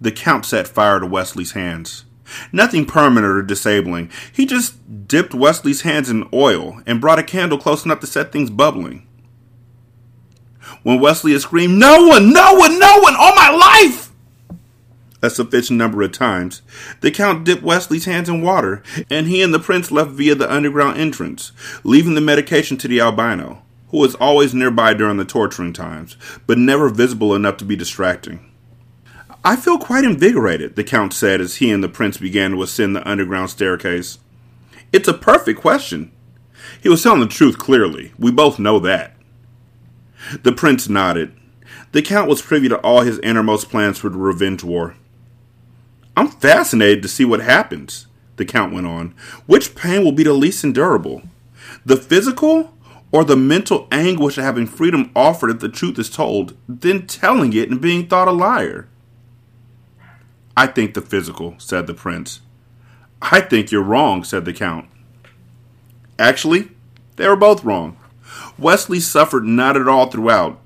[0.07, 2.05] The Count set fire to Wesley's hands.
[2.53, 4.09] Nothing permanent or disabling.
[4.33, 8.31] He just dipped Wesley's hands in oil and brought a candle close enough to set
[8.31, 9.05] things bubbling.
[10.85, 14.13] When Wesley had screamed, No one, no one, no one, all my life!
[15.23, 16.63] a sufficient number of times,
[17.01, 20.49] the Count dipped Wesley's hands in water, and he and the prince left via the
[20.49, 21.51] underground entrance,
[21.83, 26.17] leaving the medication to the albino, who was always nearby during the torturing times,
[26.47, 28.53] but never visible enough to be distracting.
[29.47, 32.97] I feel quite invigorated, the Count said as he and the prince began to ascend
[32.97, 34.19] the underground staircase.
[34.93, 36.11] It's a perfect question.
[36.83, 38.13] He was telling the truth clearly.
[38.19, 39.15] We both know that.
[40.43, 41.33] The prince nodded.
[41.93, 44.97] The Count was privy to all his innermost plans for the revenge war.
[46.17, 48.09] I'm fascinated to see what happens.
[48.35, 49.15] the Count went on.
[49.47, 51.23] Which pain will be the least endurable?
[51.85, 52.75] The physical
[53.13, 57.53] or the mental anguish of having freedom offered if the truth is told, then telling
[57.53, 58.89] it and being thought a liar?
[60.57, 62.41] I think the physical, said the prince.
[63.21, 64.89] I think you're wrong, said the Count.
[66.19, 66.71] Actually,
[67.17, 67.99] they were both wrong.
[68.59, 70.59] Wesley suffered not at all throughout.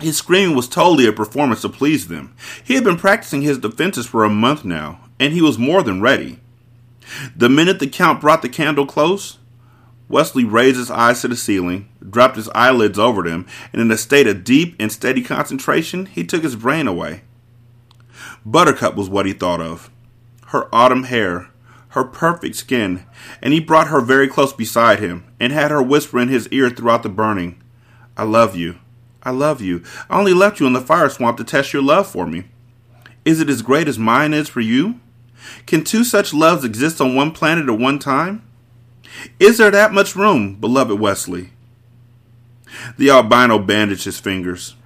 [0.00, 2.34] His screaming was totally a performance to please them.
[2.64, 6.00] He had been practicing his defenses for a month now, and he was more than
[6.00, 6.40] ready.
[7.36, 9.38] The minute the Count brought the candle close,
[10.08, 13.96] Wesley raised his eyes to the ceiling, dropped his eyelids over them, and in a
[13.96, 17.22] state of deep and steady concentration, he took his brain away.
[18.44, 19.90] Buttercup was what he thought of.
[20.46, 21.50] Her autumn hair,
[21.90, 23.04] her perfect skin,
[23.42, 26.70] and he brought her very close beside him and had her whisper in his ear
[26.70, 27.60] throughout the burning,
[28.16, 28.78] I love you.
[29.22, 29.82] I love you.
[30.08, 32.44] I only left you in the fire swamp to test your love for me.
[33.24, 35.00] Is it as great as mine is for you?
[35.66, 38.42] Can two such loves exist on one planet at one time?
[39.38, 41.50] Is there that much room, beloved Wesley?
[42.98, 44.76] The albino bandaged his fingers.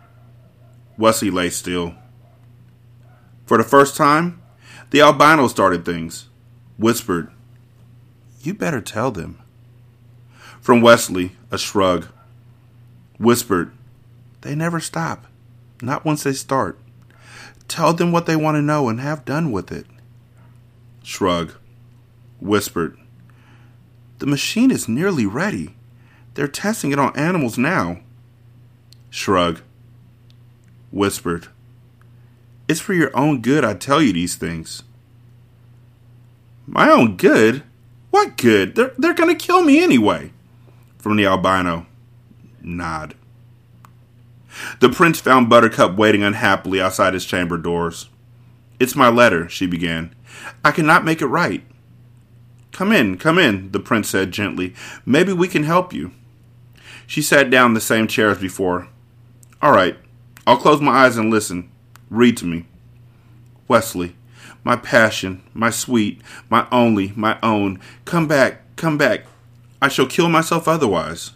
[0.97, 1.95] Wesley lay still.
[3.46, 4.40] For the first time,
[4.90, 6.28] the albino started things,
[6.78, 7.30] whispered,
[8.42, 9.38] You better tell them.
[10.61, 12.09] From Wesley, a shrug.
[13.18, 13.72] Whispered,
[14.40, 15.26] They never stop,
[15.83, 16.78] not once they start.
[17.68, 19.87] Tell them what they want to know and have done with it.
[21.02, 21.54] Shrug.
[22.40, 22.98] Whispered,
[24.18, 25.74] The machine is nearly ready.
[26.35, 28.00] They're testing it on animals now.
[29.11, 29.61] Shrug.
[30.90, 31.48] Whispered,
[32.68, 34.83] It's for your own good I tell you these things.
[36.66, 37.62] My own good?
[38.11, 38.74] What good?
[38.74, 40.33] They're, they're going to kill me anyway
[40.98, 41.87] from the albino.
[42.62, 43.14] Nod.
[44.81, 48.09] The prince found Buttercup waiting unhappily outside his chamber doors.
[48.81, 50.14] It's my letter, she began.
[50.64, 51.62] I cannot make it right.
[52.72, 54.74] Come in, come in, the prince said gently.
[55.05, 56.12] Maybe we can help you.
[57.07, 58.88] She sat down in the same chair as before.
[59.61, 59.96] All right,
[60.46, 61.70] I'll close my eyes and listen.
[62.14, 62.64] Read to me.
[63.66, 64.14] Wesley,
[64.62, 69.27] my passion, my sweet, my only, my own, come back, come back.
[69.83, 71.33] I shall kill myself otherwise.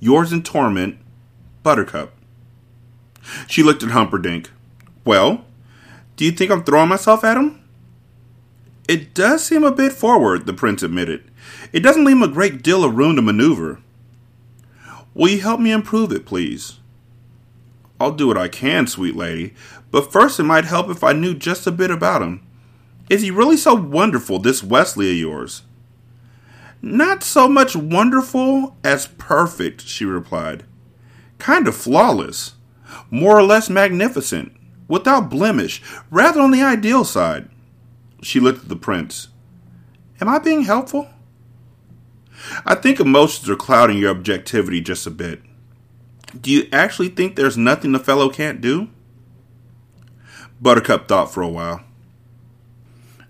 [0.00, 0.98] Yours in torment,
[1.62, 2.12] Buttercup.
[3.46, 4.50] She looked at Humperdinck.
[5.04, 5.44] Well,
[6.16, 7.62] do you think I'm throwing myself at him?
[8.88, 11.22] It does seem a bit forward, the prince admitted.
[11.72, 13.80] It doesn't leave him a great deal of room to maneuver.
[15.14, 16.80] Will you help me improve it, please?
[18.02, 19.54] I'll do what I can, sweet lady,
[19.90, 22.44] but first it might help if I knew just a bit about him.
[23.08, 25.62] Is he really so wonderful, this Wesley of yours?
[26.80, 30.64] Not so much wonderful as perfect, she replied.
[31.38, 32.54] Kind of flawless.
[33.08, 34.52] More or less magnificent.
[34.88, 35.80] Without blemish.
[36.10, 37.48] Rather on the ideal side.
[38.20, 39.28] She looked at the prince.
[40.20, 41.08] Am I being helpful?
[42.66, 45.40] I think emotions are clouding your objectivity just a bit.
[46.40, 48.88] Do you actually think there's nothing the fellow can't do?
[50.60, 51.82] Buttercup thought for a while.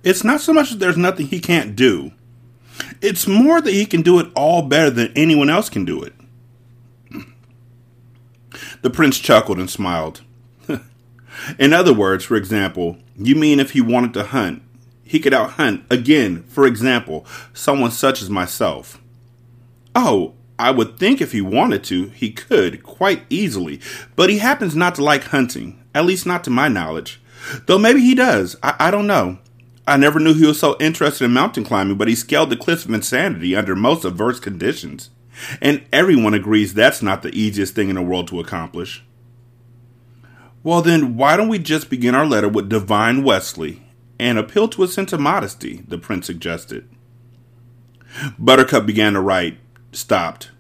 [0.03, 2.13] It's not so much that there's nothing he can't do
[3.01, 6.15] it's more that he can do it all better than anyone else can do it.
[8.83, 10.23] The prince chuckled and smiled.
[11.59, 14.63] In other words, for example, you mean if he wanted to hunt,
[15.05, 19.01] he could out hunt, again, for example, someone such as myself.
[19.95, 23.81] Oh, I would think if he wanted to, he could, quite easily,
[24.15, 27.21] but he happens not to like hunting, at least not to my knowledge.
[27.67, 29.39] Though maybe he does, I, I don't know.
[29.89, 32.85] I never knew he was so interested in mountain climbing, but he scaled the cliffs
[32.85, 35.11] of insanity under most adverse conditions.
[35.61, 39.03] And everyone agrees that's not the easiest thing in the world to accomplish.
[40.63, 43.83] Well, then, why don't we just begin our letter with Divine Wesley
[44.21, 45.83] and appeal to a sense of modesty?
[45.89, 46.89] the prince suggested.
[48.39, 49.59] Buttercup began to write,
[49.91, 50.52] stopped.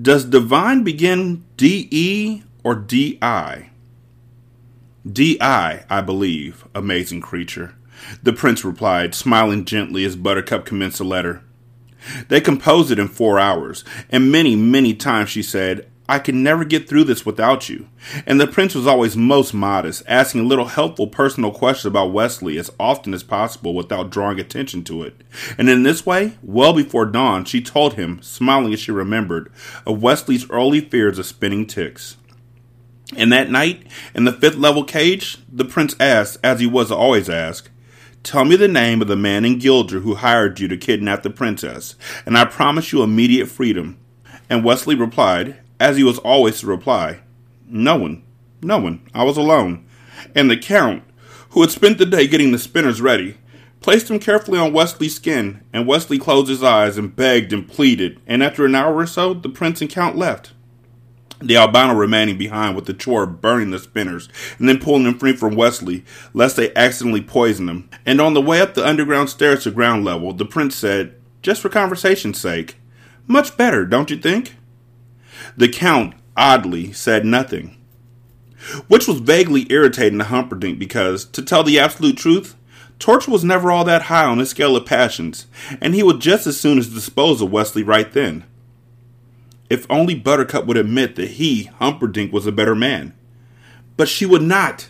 [0.00, 3.70] Does divine begin D E or D I?
[5.10, 7.74] D I, I believe, amazing creature.
[8.22, 11.42] The prince replied, smiling gently as Buttercup commenced the letter.
[12.28, 16.64] They composed it in four hours, and many, many times she said, I can never
[16.64, 17.86] get through this without you.
[18.26, 22.68] And the prince was always most modest, asking little helpful personal questions about Wesley as
[22.80, 25.22] often as possible without drawing attention to it.
[25.56, 29.52] And in this way, well before dawn, she told him, smiling as she remembered,
[29.86, 32.16] of Wesley's early fears of spinning ticks.
[33.16, 37.30] And that night, in the fifth level cage, the prince asked, as he was always
[37.30, 37.70] asked,
[38.24, 41.30] Tell me the name of the man in Guilder who hired you to kidnap the
[41.30, 41.94] princess,
[42.26, 43.96] and I promise you immediate freedom.
[44.48, 47.20] And Wesley replied, as he was always to reply,
[47.66, 48.22] No one,
[48.62, 49.00] no one.
[49.14, 49.86] I was alone.
[50.34, 51.02] And the Count,
[51.50, 53.38] who had spent the day getting the spinners ready,
[53.80, 58.20] placed him carefully on Wesley's skin, and Wesley closed his eyes and begged and pleaded,
[58.26, 60.52] and after an hour or so, the prince and count left.
[61.42, 65.18] The albino remaining behind with the chore of burning the spinners and then pulling them
[65.18, 67.88] free from Wesley, lest they accidentally poison them.
[68.04, 71.62] And on the way up the underground stairs to ground level, the prince said, just
[71.62, 72.76] for conversation's sake,
[73.26, 74.56] Much better, don't you think?
[75.56, 77.76] The count, oddly, said nothing.
[78.88, 82.56] Which was vaguely irritating to Humperdinck because, to tell the absolute truth,
[83.00, 85.46] Torture was never all that high on his scale of passions,
[85.80, 88.44] and he would just as soon as dispose of Wesley right then.
[89.70, 93.14] If only Buttercup would admit that he, Humperdinck, was a better man.
[93.96, 94.88] But she would not.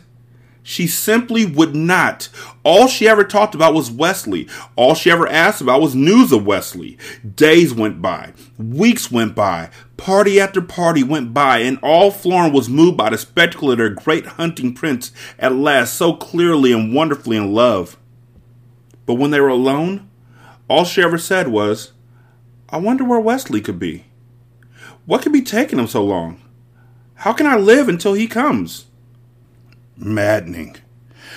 [0.62, 2.28] She simply would not.
[2.64, 4.48] All she ever talked about was Wesley.
[4.76, 6.98] All she ever asked about was news of Wesley.
[7.34, 8.32] Days went by.
[8.58, 9.70] Weeks went by.
[10.00, 13.90] Party after party went by, and all Florin was moved by the spectacle of their
[13.90, 17.98] great hunting prince at last so clearly and wonderfully in love.
[19.04, 20.08] But when they were alone,
[20.68, 21.92] all she ever said was,
[22.70, 24.06] I wonder where Wesley could be.
[25.04, 26.40] What could be taking him so long?
[27.16, 28.86] How can I live until he comes?
[29.98, 30.76] Maddening.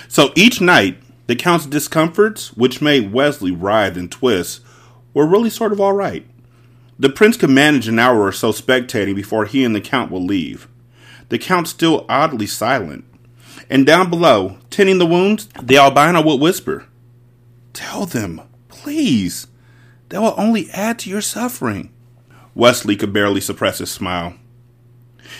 [0.08, 0.96] So each night,
[1.26, 4.62] the Count's discomforts, which made Wesley writhe and twist,
[5.12, 6.26] were really sort of all right.
[6.98, 10.24] The prince could manage an hour or so spectating before he and the Count will
[10.24, 10.68] leave.
[11.28, 13.04] The Count still oddly silent.
[13.68, 16.86] And down below, tending the wounds, the albino would whisper,
[17.72, 19.48] Tell them, please.
[20.10, 21.92] That will only add to your suffering.
[22.54, 24.34] Wesley could barely suppress his smile.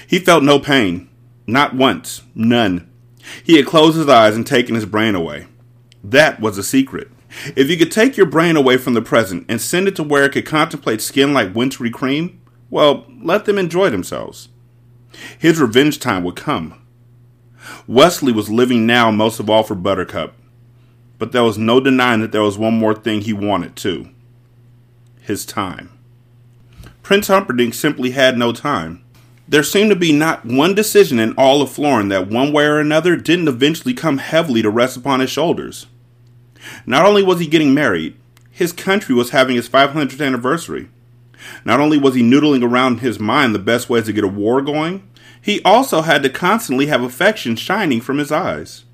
[0.06, 1.08] He felt no pain.
[1.46, 2.22] Not once.
[2.34, 2.90] None.
[3.44, 5.46] He had closed his eyes and taken his brain away.
[6.02, 7.10] That was a secret.
[7.56, 10.24] If you could take your brain away from the present and send it to where
[10.24, 14.48] it could contemplate skin like wintry cream, well, let them enjoy themselves.
[15.38, 16.80] His revenge time would come.
[17.86, 20.34] Wesley was living now most of all for Buttercup,
[21.18, 24.08] but there was no denying that there was one more thing he wanted too
[25.20, 25.90] his time.
[27.02, 29.02] Prince Humperdinck simply had no time.
[29.48, 32.78] There seemed to be not one decision in all of Florin that one way or
[32.78, 35.86] another didn't eventually come heavily to rest upon his shoulders.
[36.86, 38.16] Not only was he getting married,
[38.50, 40.88] his country was having its 500th anniversary.
[41.64, 44.28] Not only was he noodling around in his mind the best ways to get a
[44.28, 45.08] war going,
[45.40, 48.84] he also had to constantly have affection shining from his eyes.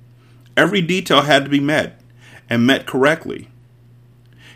[0.57, 2.01] Every detail had to be met,
[2.49, 3.47] and met correctly.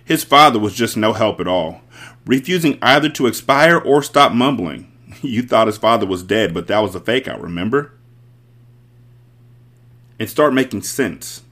[0.04, 1.82] His father was just no help at all,
[2.26, 4.92] refusing either to expire or stop mumbling.
[5.22, 7.94] You thought his father was dead, but that was a fake out, remember?
[10.20, 11.45] And start making sense.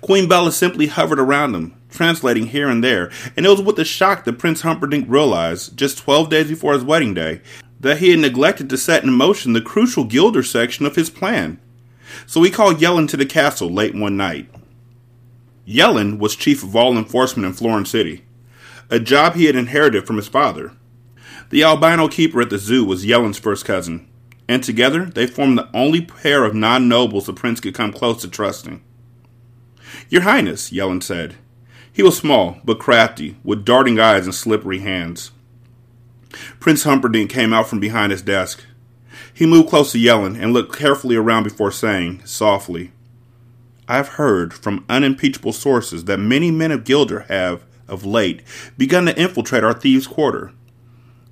[0.00, 3.84] Queen Bella simply hovered around him, translating here and there, and it was with a
[3.84, 7.40] shock that Prince Humperdinck realized, just 12 days before his wedding day,
[7.80, 11.58] that he had neglected to set in motion the crucial Guilder section of his plan.
[12.26, 14.48] So he called Yellin to the castle late one night.
[15.66, 18.24] Yellin was chief of all enforcement in Florin City,
[18.90, 20.72] a job he had inherited from his father.
[21.50, 24.08] The albino keeper at the zoo was Yellin's first cousin,
[24.48, 28.20] and together they formed the only pair of non nobles the prince could come close
[28.22, 28.82] to trusting.
[30.08, 31.36] Your Highness, Yellin said.
[31.92, 35.32] He was small, but crafty, with darting eyes and slippery hands.
[36.60, 38.64] Prince Humperdinck came out from behind his desk.
[39.34, 42.92] He moved close to Yellin and looked carefully around before saying, softly,
[43.88, 48.42] I've heard from unimpeachable sources that many men of Guilder have, of late,
[48.78, 50.52] begun to infiltrate our thieves' quarter.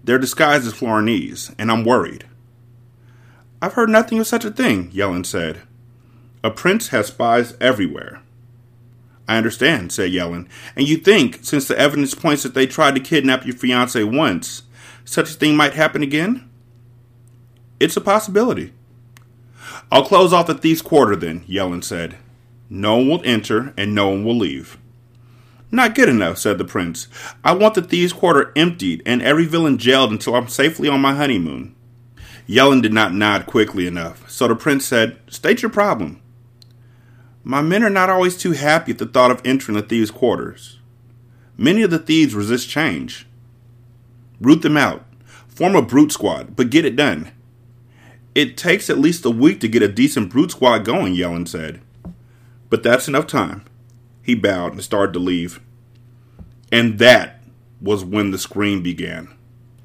[0.02, 2.24] They're disguised as Florinese, and I'm worried.
[3.62, 5.62] I've heard nothing of such a thing, Yellin said.
[6.42, 8.22] A prince has spies everywhere.
[9.28, 10.48] I understand, said Yellin.
[10.74, 14.62] And you think, since the evidence points that they tried to kidnap your fiancée once,
[15.04, 16.48] such a thing might happen again?
[17.78, 18.72] It's a possibility.
[19.92, 22.16] I'll close off the thief's quarter then, Yellin said.
[22.70, 24.78] No one will enter and no one will leave.
[25.70, 27.08] Not good enough, said the prince.
[27.44, 31.14] I want the thieves' quarter emptied and every villain jailed until I'm safely on my
[31.14, 31.74] honeymoon.
[32.46, 36.22] Yellin did not nod quickly enough, so the prince said, State your problem.
[37.44, 40.78] My men are not always too happy at the thought of entering the thieves' quarters.
[41.56, 43.26] Many of the thieves resist change.
[44.40, 45.04] Root them out.
[45.48, 47.32] Form a brute squad, but get it done.
[48.34, 51.80] It takes at least a week to get a decent brute squad going, Yellin said.
[52.70, 53.64] But that's enough time.
[54.22, 55.60] He bowed and started to leave.
[56.70, 57.42] And that
[57.80, 59.34] was when the scream began.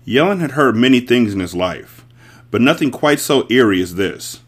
[0.05, 2.05] Yellin had heard many things in his life,
[2.51, 4.41] but nothing quite so eerie as this.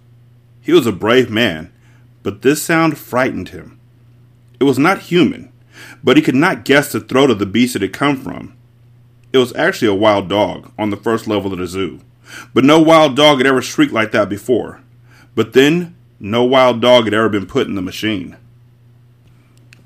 [0.61, 1.71] He was a brave man,
[2.25, 3.79] but this sound frightened him.
[4.59, 5.51] It was not human,
[6.03, 8.57] but he could not guess the throat of the beast it had come from.
[9.31, 11.99] It was actually a wild dog on the first level of the zoo,
[12.51, 14.81] but no wild dog had ever shrieked like that before.
[15.35, 18.37] But then no wild dog had ever been put in the machine.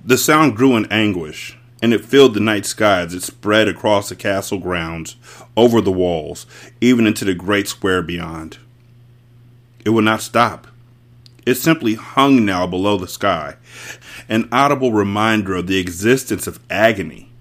[0.06, 4.08] The sound grew in anguish, and it filled the night sky as it spread across
[4.08, 5.18] the castle grounds,
[5.58, 6.46] over the walls,
[6.80, 8.60] even into the great square beyond.
[9.84, 10.69] It would not stop.
[11.50, 13.56] It simply hung now below the sky,
[14.30, 17.32] an audible reminder of the existence of agony.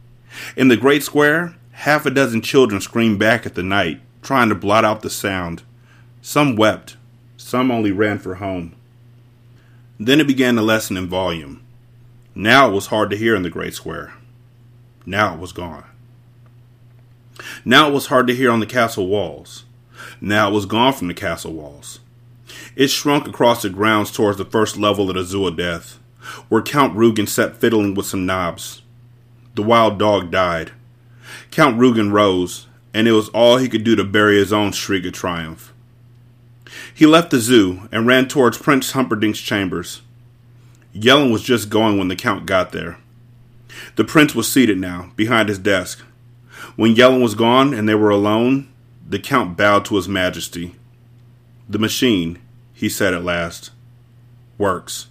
[0.57, 4.55] In the great square, half a dozen children screamed back at the night, trying to
[4.55, 5.63] blot out the sound.
[6.23, 6.97] Some wept,
[7.37, 8.75] some only ran for home.
[10.01, 11.63] Then it began to lessen in volume.
[12.35, 14.15] Now it was hard to hear in the great square.
[15.05, 15.85] Now it was gone.
[17.63, 19.65] Now it was hard to hear on the castle walls.
[20.19, 22.01] Now it was gone from the castle walls.
[22.79, 25.99] It shrunk across the grounds towards the first level of the Zoo of Death,
[26.49, 28.83] where Count Rugen sat fiddling with some knobs.
[29.57, 30.71] The wild dog died.
[31.51, 35.05] Count Rugen rose, and it was all he could do to bury his own shriek
[35.07, 35.75] of triumph.
[36.95, 40.03] He left the zoo and ran towards Prince Humperdinck's chambers.
[40.93, 42.99] Yellin was just going when the Count got there.
[43.97, 46.05] The prince was seated now, behind his desk.
[46.77, 48.69] When Yellin was gone and they were alone,
[49.05, 50.77] the Count bowed to his majesty.
[51.69, 52.39] The machine,
[52.79, 53.73] he said at last,
[54.57, 55.09] works.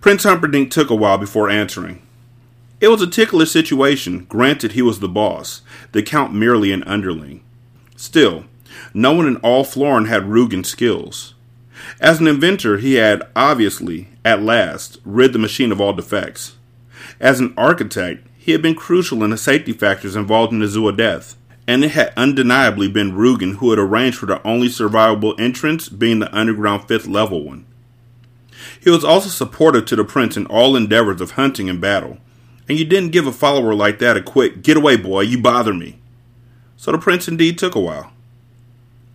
[0.00, 2.00] Prince Humperdinck took a while before answering.
[2.80, 7.42] It was a ticklish situation, granted he was the boss, the Count merely an underling.
[7.96, 8.44] Still,
[8.94, 11.34] no one in all Florin had Rugen's skills.
[12.00, 16.54] As an inventor, he had, obviously, at last, rid the machine of all defects.
[17.18, 20.96] As an architect, he had been crucial in the safety factors involved in the of
[20.96, 21.34] Death,
[21.70, 26.18] and it had undeniably been Rugen who had arranged for the only survivable entrance being
[26.18, 27.64] the underground fifth level one.
[28.80, 32.18] He was also supportive to the prince in all endeavors of hunting and battle,
[32.68, 35.72] and you didn't give a follower like that a quick, get away, boy, you bother
[35.72, 36.00] me.
[36.76, 38.10] So the prince indeed took a while.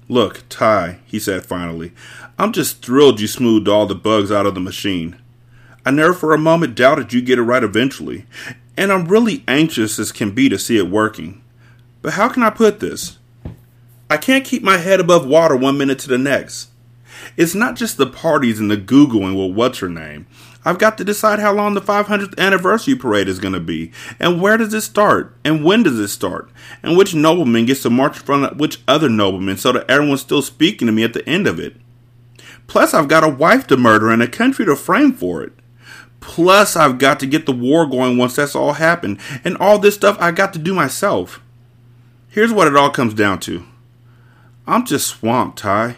[0.07, 1.91] Look, Ty, he said finally,
[2.39, 5.17] I'm just thrilled you smoothed all the bugs out of the machine.
[5.85, 8.25] I never for a moment doubted you'd get it right eventually,
[8.77, 11.41] and I'm really anxious as can be to see it working.
[12.05, 13.17] But how can I put this?
[14.11, 16.69] I can't keep my head above water one minute to the next.
[17.35, 20.27] It's not just the parties and the Googling with what's her name.
[20.63, 24.39] I've got to decide how long the 500th anniversary parade is going to be, and
[24.39, 26.51] where does it start, and when does it start,
[26.83, 30.21] and which nobleman gets to march in front of which other nobleman so that everyone's
[30.21, 31.75] still speaking to me at the end of it.
[32.67, 35.53] Plus, I've got a wife to murder and a country to frame for it.
[36.19, 39.95] Plus, I've got to get the war going once that's all happened, and all this
[39.95, 41.41] stuff I got to do myself.
[42.36, 43.63] Here's what it all comes down to
[44.67, 45.95] I'm just swamped, Ty.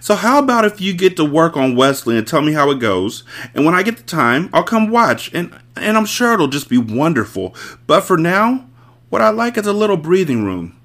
[0.00, 2.78] So how about if you get to work on Wesley and tell me how it
[2.78, 6.48] goes, and when I get the time, I'll come watch, and and I'm sure it'll
[6.48, 7.54] just be wonderful.
[7.86, 8.66] But for now,
[9.08, 10.78] what I like is a little breathing room.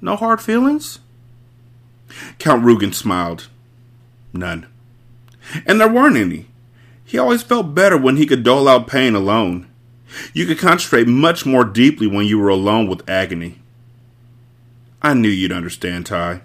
[0.00, 1.00] No hard feelings?
[2.38, 3.48] Count Rugen smiled.
[4.32, 4.66] None.
[5.66, 6.46] And there weren't any.
[7.04, 9.68] He always felt better when he could dole out pain alone.
[10.32, 13.58] You could concentrate much more deeply when you were alone with agony.
[15.02, 16.42] I knew you'd understand, Ty.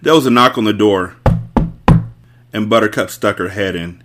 [0.00, 1.16] There was a knock on the door,
[2.52, 4.02] and Buttercup stuck her head in.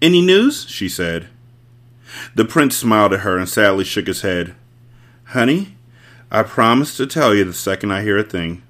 [0.00, 0.66] Any news?
[0.68, 1.28] she said.
[2.34, 4.54] The prince smiled at her and sadly shook his head.
[5.24, 5.76] Honey,
[6.30, 8.62] I promise to tell you the second I hear a thing.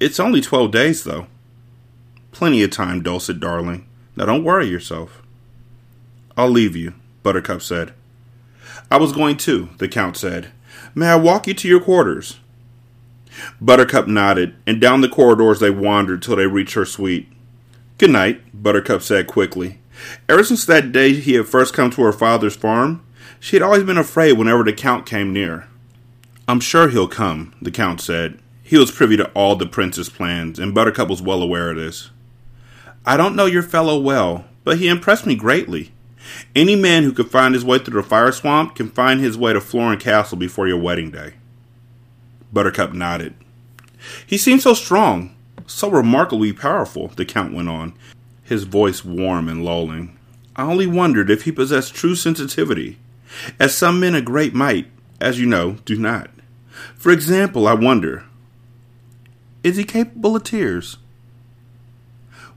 [0.00, 1.26] It's only twelve days, though.
[2.32, 3.86] Plenty of time, Dulcet darling.
[4.14, 5.22] Now don't worry yourself.
[6.36, 7.94] I'll leave you, Buttercup said.
[8.90, 10.52] I was going to, the Count said.
[10.98, 12.40] May I walk you to your quarters?
[13.60, 17.28] Buttercup nodded, and down the corridors they wandered till they reached her suite.
[17.98, 19.78] Good night, Buttercup said quickly.
[20.26, 23.04] Ever since that day he had first come to her father's farm,
[23.38, 25.68] she had always been afraid whenever the Count came near.
[26.48, 28.38] I'm sure he'll come, the Count said.
[28.62, 32.08] He was privy to all the prince's plans, and Buttercup was well aware of this.
[33.04, 35.92] I don't know your fellow well, but he impressed me greatly.
[36.54, 39.52] Any man who can find his way through the fire swamp can find his way
[39.52, 41.34] to Florin Castle before your wedding day.
[42.52, 43.34] Buttercup nodded.
[44.26, 45.34] He seemed so strong,
[45.66, 47.94] so remarkably powerful, the Count went on,
[48.42, 50.16] his voice warm and lulling.
[50.54, 52.98] I only wondered if he possessed true sensitivity,
[53.58, 54.86] as some men of great might,
[55.20, 56.30] as you know, do not.
[56.94, 58.24] For example, I wonder
[59.62, 60.98] is he capable of tears?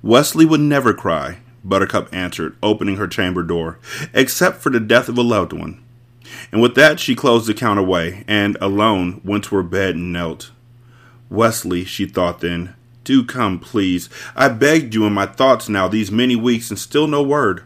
[0.03, 3.79] Wesley would never cry, Buttercup answered, opening her chamber door,
[4.13, 5.83] except for the death of a loved one.
[6.51, 10.13] And with that, she closed the count away, and, alone, went to her bed and
[10.13, 10.51] knelt.
[11.29, 14.09] Wesley, she thought then, do come, please.
[14.35, 17.63] I begged you in my thoughts now these many weeks, and still no word.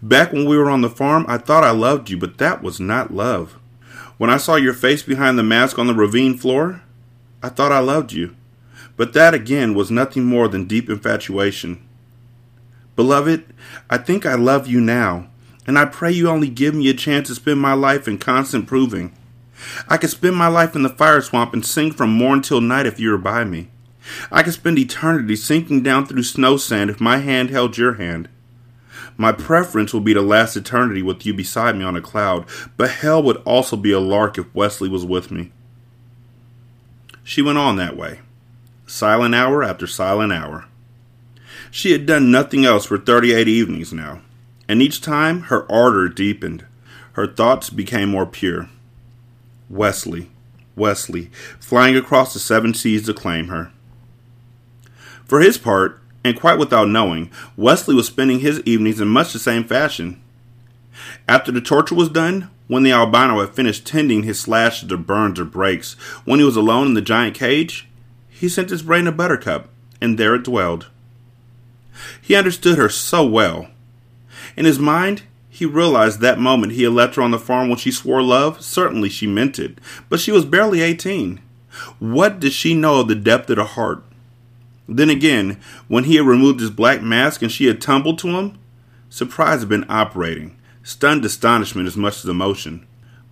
[0.00, 2.78] Back when we were on the farm, I thought I loved you, but that was
[2.78, 3.58] not love.
[4.18, 6.82] When I saw your face behind the mask on the ravine floor,
[7.42, 8.34] I thought I loved you.
[8.96, 11.86] But that again was nothing more than deep infatuation.
[12.98, 13.44] Beloved,
[13.88, 15.28] I think I love you now,
[15.68, 18.66] and I pray you only give me a chance to spend my life in constant
[18.66, 19.12] proving.
[19.86, 22.86] I could spend my life in the fire swamp and sing from morn till night
[22.86, 23.70] if you were by me.
[24.32, 28.28] I could spend eternity sinking down through snow sand if my hand held your hand.
[29.16, 32.46] My preference would be to last eternity with you beside me on a cloud,
[32.76, 35.52] but hell would also be a lark if Wesley was with me.
[37.22, 38.22] She went on that way,
[38.88, 40.64] silent hour after silent hour.
[41.70, 44.20] She had done nothing else for 38 evenings now,
[44.68, 46.64] and each time her ardor deepened.
[47.12, 48.68] Her thoughts became more pure.
[49.68, 50.30] Wesley,
[50.76, 53.70] Wesley, flying across the seven seas to claim her.
[55.24, 59.38] For his part, and quite without knowing, Wesley was spending his evenings in much the
[59.38, 60.22] same fashion.
[61.28, 65.38] After the torture was done, when the albino had finished tending his slashes or burns
[65.38, 65.94] or breaks,
[66.24, 67.88] when he was alone in the giant cage,
[68.28, 69.68] he sent his brain to Buttercup,
[70.00, 70.86] and there it dwelled.
[72.20, 73.68] He understood her so well.
[74.56, 77.78] In his mind, he realized that moment he had left her on the farm when
[77.78, 79.78] she swore love, certainly she meant it,
[80.08, 81.40] but she was barely eighteen.
[81.98, 84.04] What did she know of the depth of the heart?
[84.88, 88.58] Then again, when he had removed his black mask and she had tumbled to him,
[89.10, 92.86] surprise had been operating, stunned astonishment as much as emotion.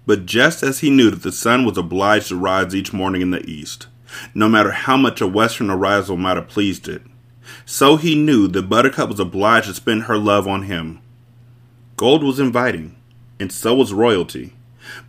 [0.04, 3.30] But just as he knew that the sun was obliged to rise each morning in
[3.30, 3.86] the east,
[4.34, 7.02] no matter how much a western arrival might have pleased it,
[7.64, 11.00] so he knew that Buttercup was obliged to spend her love on him.
[11.96, 12.96] Gold was inviting,
[13.40, 14.52] and so was royalty,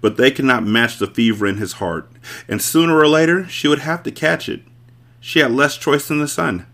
[0.01, 2.09] but they could not match the fever in his heart,
[2.47, 4.61] and sooner or later she would have to catch it.
[5.19, 6.65] She had less choice than the sun.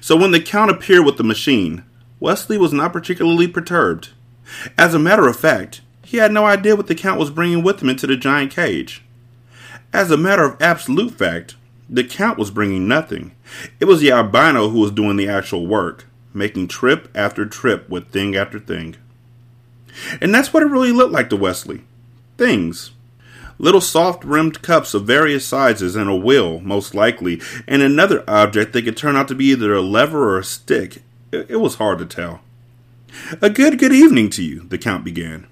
[0.00, 1.84] So when the Count appeared with the machine,
[2.20, 4.10] Wesley was not particularly perturbed.
[4.76, 7.82] As a matter of fact, he had no idea what the Count was bringing with
[7.82, 9.02] him into the giant cage.
[9.92, 11.56] As a matter of absolute fact,
[11.88, 13.32] the Count was bringing nothing.
[13.80, 16.06] It was the albino who was doing the actual work
[16.36, 18.94] making trip after trip with thing after thing.
[20.20, 21.82] And that's what it really looked like to Wesley.
[22.36, 22.92] Things.
[23.58, 28.74] Little soft rimmed cups of various sizes and a wheel, most likely, and another object
[28.74, 31.02] that could turn out to be either a lever or a stick.
[31.32, 32.40] It was hard to tell.
[33.40, 35.46] A good good evening to you, the Count began.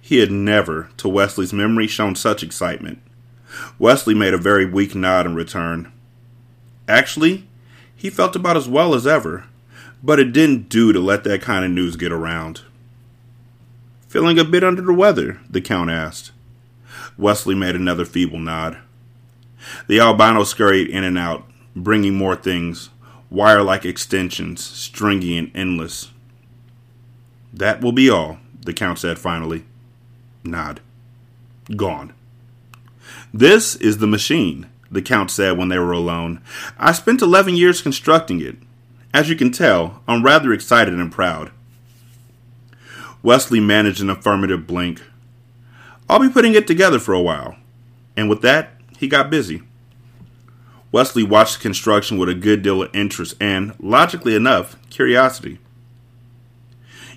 [0.00, 3.00] He had never, to Wesley's memory, shown such excitement.
[3.78, 5.92] Wesley made a very weak nod in return.
[6.88, 7.46] Actually,
[7.94, 9.44] he felt about as well as ever
[10.04, 12.60] but it didn't do to let that kind of news get around.
[14.06, 15.40] Feeling a bit under the weather?
[15.48, 16.30] the Count asked.
[17.16, 18.76] Wesley made another feeble nod.
[19.86, 22.90] The albino scurried in and out, bringing more things,
[23.30, 26.10] wire like extensions, stringy and endless.
[27.50, 29.64] That will be all, the Count said finally.
[30.44, 30.80] Nod.
[31.74, 32.12] Gone.
[33.36, 36.40] This is the machine, the Count said when they were alone.
[36.78, 38.56] I spent eleven years constructing it.
[39.12, 41.50] As you can tell, I'm rather excited and proud.
[43.24, 45.02] Wesley managed an affirmative blink.
[46.08, 47.56] I'll be putting it together for a while.
[48.16, 49.62] And with that, he got busy.
[50.92, 55.58] Wesley watched the construction with a good deal of interest and, logically enough, curiosity.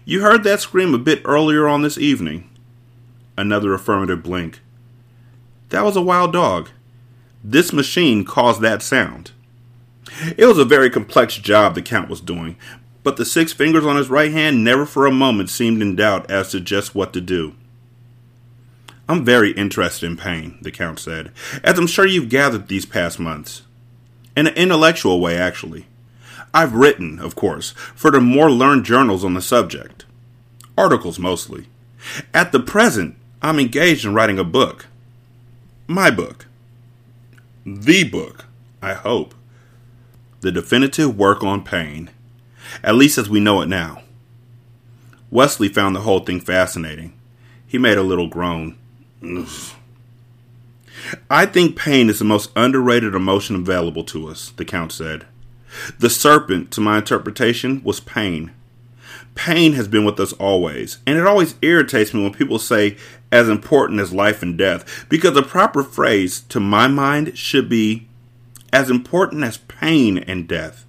[0.04, 2.50] You heard that scream a bit earlier on this evening.
[3.38, 4.62] Another affirmative blink.
[5.70, 6.70] That was a wild dog.
[7.44, 9.32] This machine caused that sound.
[10.38, 12.58] It was a very complex job the Count was doing,
[13.04, 16.30] but the six fingers on his right hand never for a moment seemed in doubt
[16.32, 17.56] as to just what to do.
[19.10, 21.32] I'm very interested in pain, the Count said,
[21.64, 23.62] as I'm sure you've gathered these past months.
[24.36, 25.88] In an intellectual way, actually.
[26.54, 30.06] I've written, of course, for the more learned journals on the subject.
[30.78, 31.68] Articles mostly.
[32.34, 34.88] At the present, I'm engaged in writing a book.
[35.88, 36.48] My book.
[37.66, 38.46] The book,
[38.82, 39.34] I hope
[40.42, 42.10] the definitive work on pain,
[42.84, 44.04] at least as we know it now.
[45.32, 47.14] Wesley found the whole thing fascinating.
[47.66, 48.78] He made a little groan.
[51.30, 55.26] I think pain is the most underrated emotion available to us, the Count said.
[56.00, 58.52] The serpent, to my interpretation, was pain.
[59.38, 62.98] Pain has been with us always, and it always irritates me when people say
[63.32, 68.08] as important as life and death, because the proper phrase, to my mind, should be
[68.74, 70.88] as important as pain and death.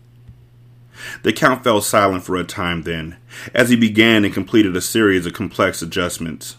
[1.25, 3.19] The Count fell silent for a time then,
[3.53, 6.57] as he began and completed a series of complex adjustments.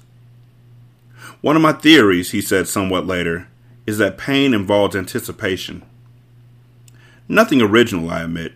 [1.41, 3.47] One of my theories, he said somewhat later,
[3.87, 5.81] is that pain involves anticipation.
[7.27, 8.53] Nothing original, I admit,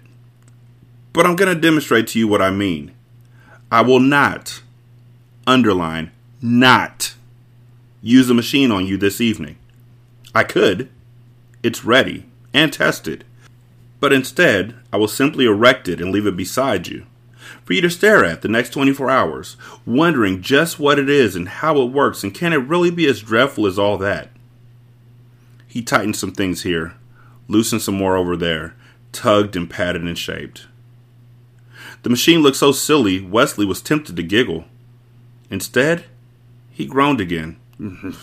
[1.13, 2.91] but I'm going to demonstrate to you what I mean.
[3.73, 4.61] I will not,
[5.47, 6.11] underline,
[6.43, 7.15] not,
[8.03, 9.57] use a machine on you this evening.
[10.35, 10.89] I could.
[11.63, 13.23] It's ready and tested.
[13.99, 17.07] But instead, I will simply erect it and leave it beside you,
[17.63, 19.57] for you to stare at the next 24 hours,
[19.87, 23.21] wondering just what it is and how it works and can it really be as
[23.23, 24.29] dreadful as all that.
[25.65, 26.93] He tightened some things here,
[27.47, 28.75] loosened some more over there,
[29.11, 30.67] tugged and patted and shaped.
[32.03, 34.65] The machine looked so silly, Wesley was tempted to giggle.
[35.49, 36.05] Instead,
[36.69, 37.57] he groaned again.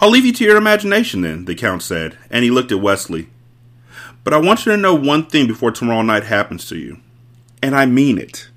[0.00, 3.28] I'll leave you to your imagination then, the Count said, and he looked at Wesley.
[4.24, 6.98] But I want you to know one thing before tomorrow night happens to you.
[7.62, 8.48] And I mean it.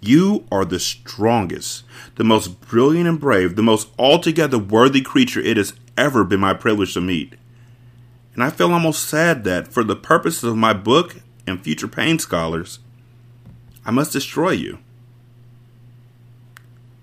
[0.00, 1.84] You are the strongest,
[2.16, 6.54] the most brilliant and brave, the most altogether worthy creature it has ever been my
[6.54, 7.34] privilege to meet.
[8.34, 11.16] And I feel almost sad that, for the purposes of my book
[11.46, 12.78] and future pain scholars,
[13.84, 14.78] I must destroy you.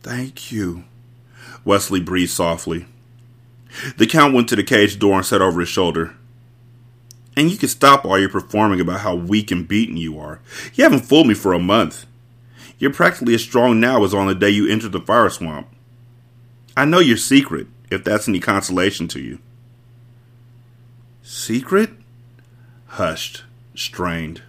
[0.02, 0.84] Thank you,
[1.64, 2.86] Wesley breathed softly.
[3.98, 6.16] The Count went to the cage door and said over his shoulder,
[7.36, 10.40] And you can stop all your performing about how weak and beaten you are.
[10.74, 12.06] You haven't fooled me for a month.
[12.78, 15.68] You're practically as strong now as on the day you entered the fire swamp.
[16.76, 19.40] I know your secret, if that's any consolation to you.
[21.22, 21.92] Secret?
[22.88, 23.44] Hushed,
[23.76, 24.42] strained.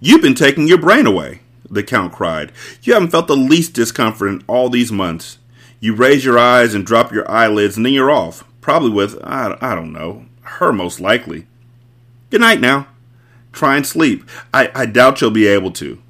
[0.00, 2.52] You've been taking your brain away, the Count cried.
[2.82, 5.38] You haven't felt the least discomfort in all these months.
[5.80, 8.44] You raise your eyes and drop your eyelids, and then you're off.
[8.60, 11.46] Probably with, I, I don't know, her most likely.
[12.30, 12.88] Good night now.
[13.52, 14.28] Try and sleep.
[14.52, 16.02] I, I doubt you'll be able to.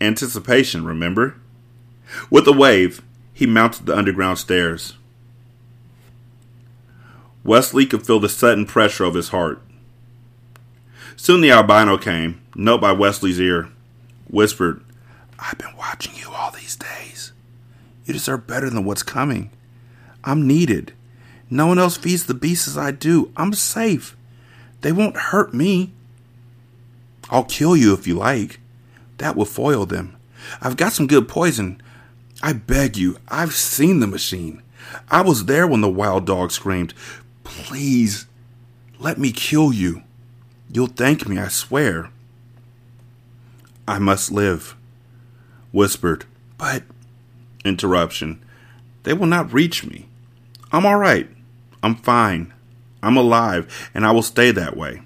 [0.00, 1.36] Anticipation, remember?
[2.30, 3.02] With a wave,
[3.32, 4.94] he mounted the underground stairs.
[7.44, 9.62] Wesley could feel the sudden pressure of his heart.
[11.18, 13.70] Soon the albino came, note by Wesley's ear,
[14.28, 14.84] whispered,
[15.38, 17.32] I've been watching you all these days.
[18.04, 19.50] You deserve better than what's coming.
[20.24, 20.92] I'm needed.
[21.48, 23.32] No one else feeds the beasts as I do.
[23.36, 24.14] I'm safe.
[24.82, 25.92] They won't hurt me.
[27.30, 28.60] I'll kill you if you like.
[29.16, 30.16] That will foil them.
[30.60, 31.80] I've got some good poison.
[32.42, 34.62] I beg you, I've seen the machine.
[35.10, 36.92] I was there when the wild dog screamed.
[37.42, 38.26] Please,
[38.98, 40.02] let me kill you.
[40.76, 42.10] You'll thank me, I swear.
[43.88, 44.76] I must live,
[45.72, 46.26] whispered,
[46.58, 46.82] but.
[47.64, 48.44] Interruption.
[49.04, 50.06] They will not reach me.
[50.70, 51.30] I'm all right.
[51.82, 52.52] I'm fine.
[53.02, 55.00] I'm alive, and I will stay that way.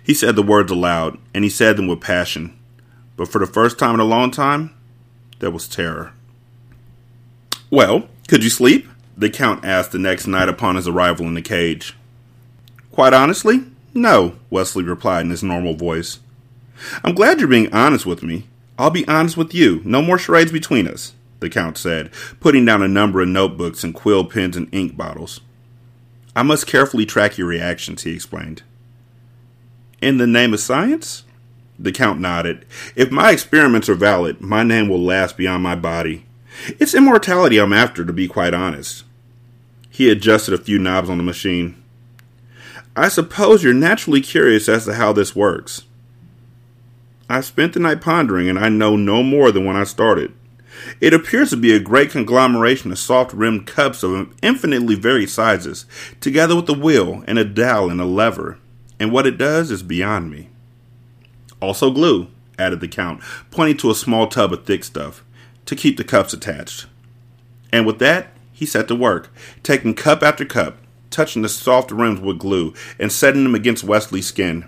[0.00, 2.56] He said the words aloud, and he said them with passion.
[3.16, 4.72] But for the first time in a long time,
[5.40, 6.12] there was terror.
[7.68, 8.86] Well, could you sleep?
[9.16, 11.96] The Count asked the next night upon his arrival in the cage.
[12.92, 13.64] Quite honestly,
[13.94, 16.20] no, Wesley replied in his normal voice.
[17.02, 18.46] I'm glad you're being honest with me.
[18.78, 19.82] I'll be honest with you.
[19.84, 23.94] No more charades between us, the Count said, putting down a number of notebooks and
[23.94, 25.40] quill pens and ink bottles.
[26.36, 28.62] I must carefully track your reactions, he explained.
[30.00, 31.24] In the name of science?
[31.78, 32.64] The Count nodded.
[32.94, 36.26] If my experiments are valid, my name will last beyond my body.
[36.78, 39.04] It's immortality I'm after, to be quite honest.
[39.90, 41.77] He adjusted a few knobs on the machine.
[42.98, 45.84] I suppose you're naturally curious as to how this works.
[47.30, 50.34] I spent the night pondering, and I know no more than when I started.
[51.00, 55.86] It appears to be a great conglomeration of soft rimmed cups of infinitely varied sizes,
[56.20, 58.58] together with a wheel and a dial and a lever,
[58.98, 60.48] and what it does is beyond me.
[61.60, 62.26] Also glue,
[62.58, 63.22] added the Count,
[63.52, 65.24] pointing to a small tub of thick stuff,
[65.66, 66.86] to keep the cups attached.
[67.72, 69.32] And with that, he set to work,
[69.62, 70.78] taking cup after cup,
[71.10, 74.64] touching the soft rims with glue, and setting them against Wesley's skin.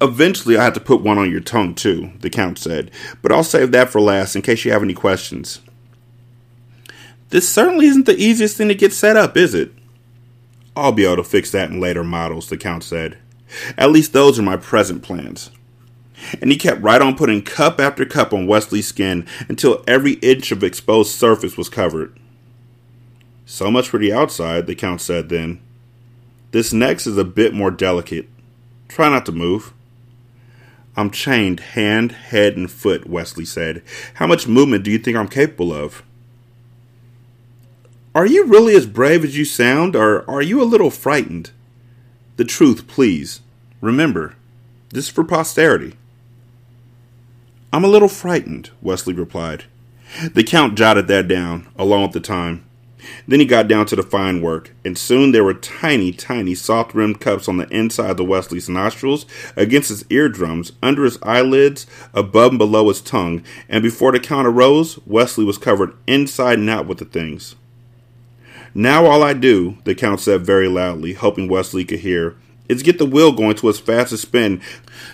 [0.00, 2.90] Eventually, I had to put one on your tongue, too, the Count said,
[3.20, 5.60] but I'll save that for last in case you have any questions.
[7.30, 9.72] This certainly isn't the easiest thing to get set up, is it?
[10.76, 13.18] I'll be able to fix that in later models, the Count said.
[13.76, 15.50] At least those are my present plans.
[16.40, 20.52] And he kept right on putting cup after cup on Wesley's skin until every inch
[20.52, 22.16] of exposed surface was covered.
[23.50, 25.62] So much for the outside, the Count said then.
[26.50, 28.28] This next is a bit more delicate.
[28.88, 29.72] Try not to move.
[30.98, 33.82] I'm chained hand, head, and foot, Wesley said.
[34.14, 36.02] How much movement do you think I'm capable of?
[38.14, 41.50] Are you really as brave as you sound, or are you a little frightened?
[42.36, 43.40] The truth, please.
[43.80, 44.34] Remember,
[44.90, 45.94] this is for posterity.
[47.72, 49.64] I'm a little frightened, Wesley replied.
[50.34, 52.67] The Count jotted that down, along with the time.
[53.26, 56.94] Then he got down to the fine work, and soon there were tiny, tiny, soft
[56.94, 59.26] rimmed cups on the inside of Wesley's nostrils,
[59.56, 64.46] against his eardrums, under his eyelids, above and below his tongue, and before the Count
[64.46, 67.54] arose, Wesley was covered inside and out with the things.
[68.74, 72.36] Now all I do, the Count said very loudly, hoping Wesley could hear,
[72.68, 74.60] is get the wheel going to its fastest spin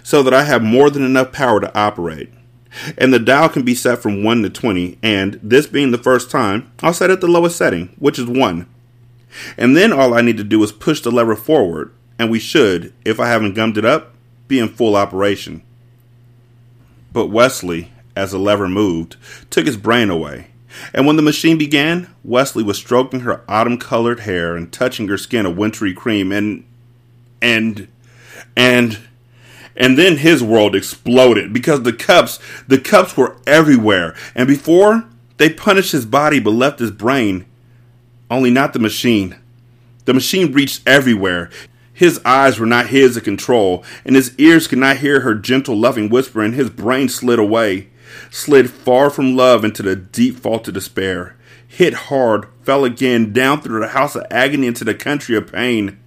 [0.02, 2.30] so that I have more than enough power to operate.
[2.98, 6.30] And the dial can be set from 1 to 20, and this being the first
[6.30, 8.66] time, I'll set it the lowest setting, which is 1.
[9.56, 12.92] And then all I need to do is push the lever forward, and we should,
[13.04, 14.14] if I haven't gummed it up,
[14.48, 15.62] be in full operation.
[17.12, 19.16] But Wesley, as the lever moved,
[19.50, 20.48] took his brain away.
[20.92, 25.18] And when the machine began, Wesley was stroking her autumn colored hair and touching her
[25.18, 26.64] skin a wintry cream and
[27.40, 27.88] and
[28.56, 28.98] and
[29.76, 34.14] and then his world exploded because the cups the cups were everywhere.
[34.34, 35.04] And before
[35.36, 37.46] they punished his body but left his brain
[38.30, 39.36] only not the machine.
[40.04, 41.50] The machine reached everywhere.
[41.92, 45.76] His eyes were not his to control and his ears could not hear her gentle
[45.76, 47.88] loving whisper and his brain slid away
[48.30, 51.36] slid far from love into the deep vault of despair.
[51.66, 55.98] Hit hard fell again down through the house of agony into the country of pain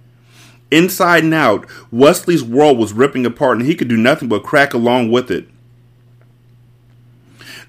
[0.70, 4.74] Inside and out, Wesley's world was ripping apart and he could do nothing but crack
[4.74, 5.48] along with it.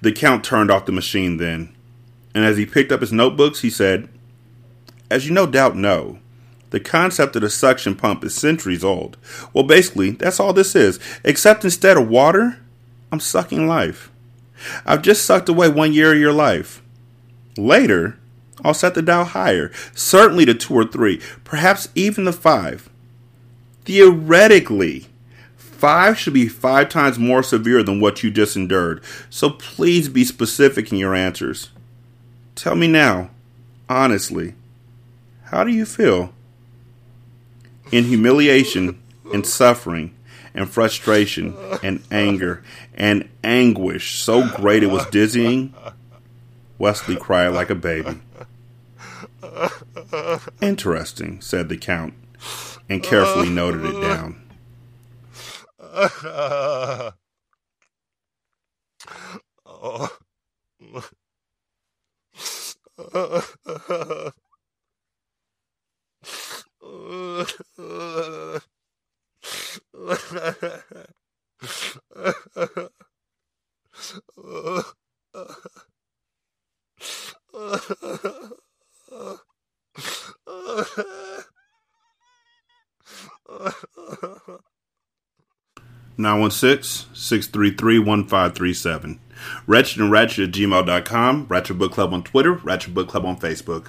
[0.01, 1.75] The Count turned off the machine then,
[2.33, 4.07] and as he picked up his notebooks, he said,
[5.09, 6.19] As you no doubt know,
[6.69, 9.17] the concept of the suction pump is centuries old.
[9.53, 12.59] Well, basically, that's all this is, except instead of water,
[13.11, 14.11] I'm sucking life.
[14.85, 16.81] I've just sucked away one year of your life.
[17.57, 18.17] Later,
[18.63, 22.88] I'll set the dial higher, certainly to two or three, perhaps even the five.
[23.85, 25.07] Theoretically,
[25.55, 30.23] five should be five times more severe than what you just endured, so please be
[30.25, 31.69] specific in your answers.
[32.55, 33.29] Tell me now,
[33.87, 34.55] honestly,
[35.45, 36.33] how do you feel?
[37.91, 39.01] In humiliation
[39.33, 40.13] and suffering
[40.53, 42.63] and frustration and anger
[42.93, 45.73] and anguish so great it was dizzying,
[46.77, 48.19] Wesley cried like a baby.
[50.61, 52.13] Interesting, said the Count,
[52.89, 54.35] and carefully noted it down.
[86.19, 89.19] 916-633-1537.
[89.65, 91.45] Wretched and Ratchet at gmail.com.
[91.47, 92.51] Ratchet Book Club on Twitter.
[92.53, 93.87] Ratchet Book Club on Facebook.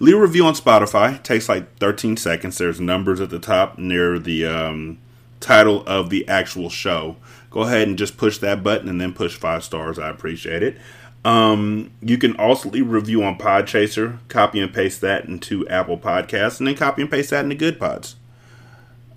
[0.00, 1.14] Leave a review on Spotify.
[1.16, 2.58] It takes like 13 seconds.
[2.58, 4.98] There's numbers at the top near the um,
[5.38, 7.16] title of the actual show.
[7.50, 9.98] Go ahead and just push that button and then push five stars.
[9.98, 10.78] I appreciate it.
[11.24, 14.18] Um, you can also leave review on Podchaser.
[14.28, 17.78] Copy and paste that into Apple Podcasts and then copy and paste that into Good
[17.78, 18.16] Pods.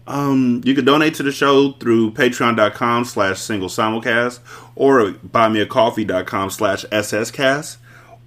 [0.08, 4.39] Um, you can donate to the show through patreon.com slash single simulcast
[4.76, 7.78] or buymeacoffee.com slash sscast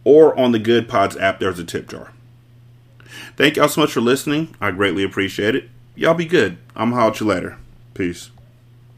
[0.05, 2.13] or on the Good Pods app, there's a tip jar.
[3.37, 4.55] Thank y'all so much for listening.
[4.61, 5.69] I greatly appreciate it.
[5.95, 6.59] Y'all be good.
[6.75, 7.59] I'm holler at you later.
[7.95, 8.31] Peace.